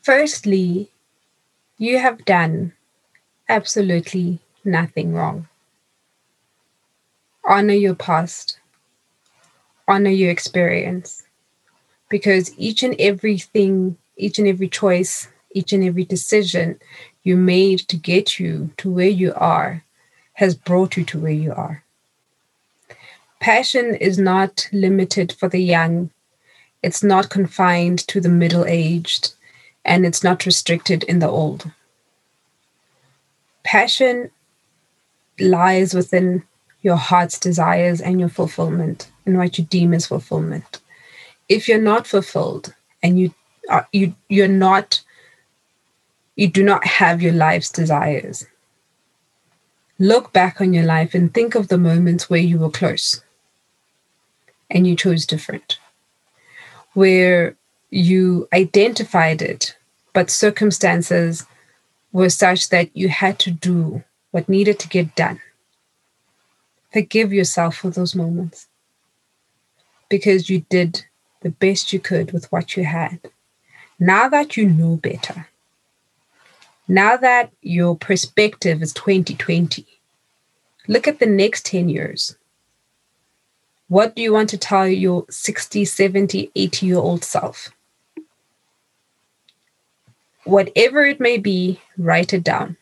Firstly, 0.02 0.90
you 1.76 1.98
have 1.98 2.24
done 2.24 2.72
absolutely 3.50 4.38
nothing 4.64 5.12
wrong. 5.12 5.46
Honor 7.46 7.74
your 7.74 7.94
past, 7.94 8.58
honor 9.86 10.10
your 10.10 10.30
experience, 10.30 11.24
because 12.08 12.58
each 12.58 12.82
and 12.82 12.96
everything, 12.98 13.98
each 14.16 14.38
and 14.38 14.48
every 14.48 14.68
choice, 14.68 15.28
each 15.52 15.74
and 15.74 15.84
every 15.84 16.04
decision 16.04 16.80
you 17.22 17.36
made 17.36 17.80
to 17.80 17.96
get 17.98 18.40
you 18.40 18.70
to 18.78 18.90
where 18.90 19.08
you 19.08 19.34
are 19.34 19.84
has 20.34 20.54
brought 20.54 20.96
you 20.96 21.04
to 21.04 21.18
where 21.18 21.30
you 21.30 21.52
are. 21.52 21.84
Passion 23.38 23.94
is 23.96 24.18
not 24.18 24.66
limited 24.72 25.32
for 25.32 25.48
the 25.48 25.62
young, 25.62 26.10
it's 26.82 27.02
not 27.02 27.28
confined 27.28 27.98
to 28.08 28.20
the 28.20 28.28
middle 28.30 28.64
aged 28.64 29.34
and 29.84 30.04
it's 30.04 30.22
not 30.22 30.46
restricted 30.46 31.02
in 31.04 31.18
the 31.18 31.28
old. 31.28 31.70
Passion 33.62 34.30
lies 35.38 35.94
within 35.94 36.42
your 36.82 36.96
heart's 36.96 37.38
desires 37.38 38.00
and 38.00 38.20
your 38.20 38.28
fulfillment 38.28 39.10
and 39.26 39.36
what 39.36 39.58
you 39.58 39.64
deem 39.64 39.92
as 39.92 40.06
fulfillment. 40.06 40.80
If 41.48 41.68
you're 41.68 41.80
not 41.80 42.06
fulfilled 42.06 42.74
and 43.02 43.18
you 43.18 43.34
are 43.68 43.88
you 43.92 44.14
you're 44.28 44.48
not 44.48 45.02
you 46.36 46.48
do 46.48 46.62
not 46.62 46.86
have 46.86 47.20
your 47.20 47.32
life's 47.32 47.70
desires. 47.70 48.46
Look 49.98 50.32
back 50.32 50.60
on 50.60 50.72
your 50.72 50.84
life 50.84 51.14
and 51.14 51.32
think 51.32 51.54
of 51.54 51.68
the 51.68 51.76
moments 51.76 52.30
where 52.30 52.40
you 52.40 52.58
were 52.58 52.70
close 52.70 53.22
and 54.70 54.86
you 54.86 54.96
chose 54.96 55.26
different. 55.26 55.78
Where 56.94 57.56
you 57.90 58.48
identified 58.52 59.42
it, 59.42 59.76
but 60.12 60.30
circumstances 60.30 61.46
were 62.12 62.30
such 62.30 62.68
that 62.70 62.96
you 62.96 63.08
had 63.08 63.38
to 63.40 63.50
do 63.50 64.02
what 64.30 64.48
needed 64.48 64.78
to 64.78 64.88
get 64.88 65.14
done. 65.14 65.40
Forgive 66.92 67.32
yourself 67.32 67.76
for 67.76 67.90
those 67.90 68.14
moments 68.14 68.66
because 70.08 70.50
you 70.50 70.60
did 70.68 71.04
the 71.42 71.50
best 71.50 71.92
you 71.92 72.00
could 72.00 72.32
with 72.32 72.50
what 72.50 72.76
you 72.76 72.84
had. 72.84 73.20
Now 73.98 74.28
that 74.28 74.56
you 74.56 74.68
know 74.68 74.96
better, 74.96 75.48
now 76.88 77.16
that 77.16 77.52
your 77.62 77.96
perspective 77.96 78.82
is 78.82 78.92
2020, 78.92 79.86
look 80.88 81.06
at 81.06 81.18
the 81.20 81.26
next 81.26 81.66
10 81.66 81.88
years. 81.88 82.36
What 83.88 84.16
do 84.16 84.22
you 84.22 84.32
want 84.32 84.50
to 84.50 84.58
tell 84.58 84.86
your 84.86 85.26
60, 85.30 85.84
70, 85.84 86.50
80 86.54 86.86
year 86.86 86.96
old 86.96 87.24
self? 87.24 87.70
Whatever 90.44 91.04
it 91.04 91.20
may 91.20 91.38
be, 91.38 91.80
write 91.98 92.32
it 92.32 92.44
down. 92.44 92.76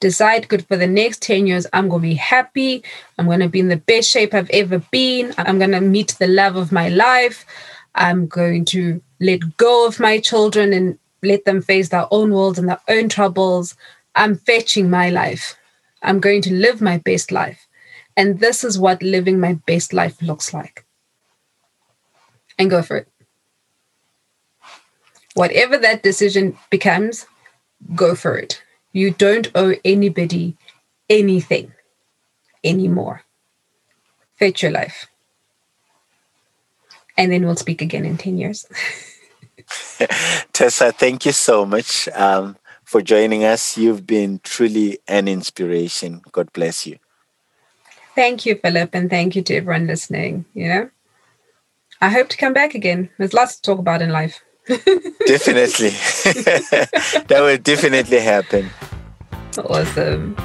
Decide 0.00 0.48
good 0.48 0.66
for 0.66 0.76
the 0.76 0.86
next 0.86 1.22
10 1.22 1.46
years. 1.46 1.66
I'm 1.72 1.88
going 1.88 2.02
to 2.02 2.08
be 2.08 2.14
happy. 2.14 2.84
I'm 3.18 3.26
going 3.26 3.40
to 3.40 3.48
be 3.48 3.60
in 3.60 3.68
the 3.68 3.76
best 3.76 4.08
shape 4.08 4.32
I've 4.32 4.50
ever 4.50 4.78
been. 4.78 5.34
I'm 5.38 5.58
going 5.58 5.72
to 5.72 5.80
meet 5.80 6.14
the 6.18 6.28
love 6.28 6.54
of 6.54 6.70
my 6.70 6.88
life. 6.88 7.44
I'm 7.96 8.28
going 8.28 8.64
to 8.66 9.02
let 9.20 9.56
go 9.56 9.88
of 9.88 9.98
my 9.98 10.20
children 10.20 10.72
and 10.72 10.98
let 11.22 11.44
them 11.44 11.60
face 11.60 11.88
their 11.88 12.06
own 12.12 12.30
worlds 12.30 12.60
and 12.60 12.68
their 12.68 12.80
own 12.88 13.08
troubles. 13.08 13.74
I'm 14.14 14.36
fetching 14.36 14.88
my 14.88 15.10
life. 15.10 15.56
I'm 16.02 16.20
going 16.20 16.42
to 16.42 16.54
live 16.54 16.80
my 16.80 16.98
best 16.98 17.32
life. 17.32 17.66
And 18.16 18.38
this 18.38 18.62
is 18.62 18.78
what 18.78 19.02
living 19.02 19.40
my 19.40 19.54
best 19.66 19.92
life 19.92 20.22
looks 20.22 20.54
like. 20.54 20.84
And 22.56 22.70
go 22.70 22.82
for 22.82 22.98
it 22.98 23.08
whatever 25.34 25.78
that 25.78 26.02
decision 26.02 26.56
becomes, 26.70 27.26
go 27.94 28.14
for 28.14 28.36
it. 28.36 28.62
You 28.92 29.10
don't 29.10 29.50
owe 29.54 29.74
anybody 29.84 30.56
anything 31.08 31.72
anymore. 32.64 33.22
Fetch 34.36 34.62
your 34.62 34.72
life. 34.72 35.06
And 37.16 37.32
then 37.32 37.44
we'll 37.44 37.56
speak 37.56 37.82
again 37.82 38.04
in 38.04 38.16
10 38.16 38.38
years. 38.38 38.66
Tessa, 40.52 40.92
thank 40.92 41.26
you 41.26 41.32
so 41.32 41.66
much 41.66 42.08
um, 42.14 42.56
for 42.84 43.02
joining 43.02 43.44
us. 43.44 43.76
You've 43.76 44.06
been 44.06 44.40
truly 44.44 44.98
an 45.08 45.26
inspiration. 45.26 46.22
God 46.32 46.52
bless 46.52 46.86
you. 46.86 46.98
Thank 48.14 48.46
you, 48.46 48.56
Philip, 48.56 48.90
and 48.94 49.10
thank 49.10 49.36
you 49.36 49.42
to 49.42 49.56
everyone 49.56 49.86
listening. 49.86 50.44
You 50.54 50.68
know, 50.68 50.90
I 52.00 52.10
hope 52.10 52.28
to 52.30 52.36
come 52.36 52.52
back 52.52 52.74
again. 52.74 53.10
There's 53.18 53.34
lots 53.34 53.56
to 53.56 53.62
talk 53.62 53.78
about 53.78 54.02
in 54.02 54.10
life 54.10 54.42
definitely. 55.26 55.90
that 57.28 57.38
will 57.40 57.58
definitely 57.58 58.20
happen. 58.20 58.70
Awesome. 59.58 60.36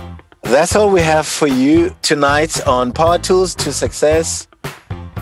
That's 0.44 0.76
all 0.76 0.90
we 0.90 1.02
have 1.02 1.28
for 1.28 1.48
you 1.48 1.96
tonight 2.02 2.66
on 2.68 2.92
Power 2.92 3.18
Tools 3.18 3.56
to 3.56 3.72
Success. 3.72 4.48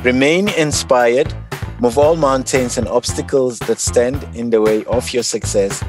Remain 0.03 0.49
inspired, 0.49 1.33
Move 1.81 1.97
all 1.97 2.15
mountains 2.15 2.77
and 2.77 2.87
obstacles 2.87 3.57
that 3.61 3.79
stand 3.79 4.23
in 4.35 4.51
the 4.51 4.61
way 4.61 4.85
of 4.85 5.11
your 5.13 5.23
success. 5.23 5.83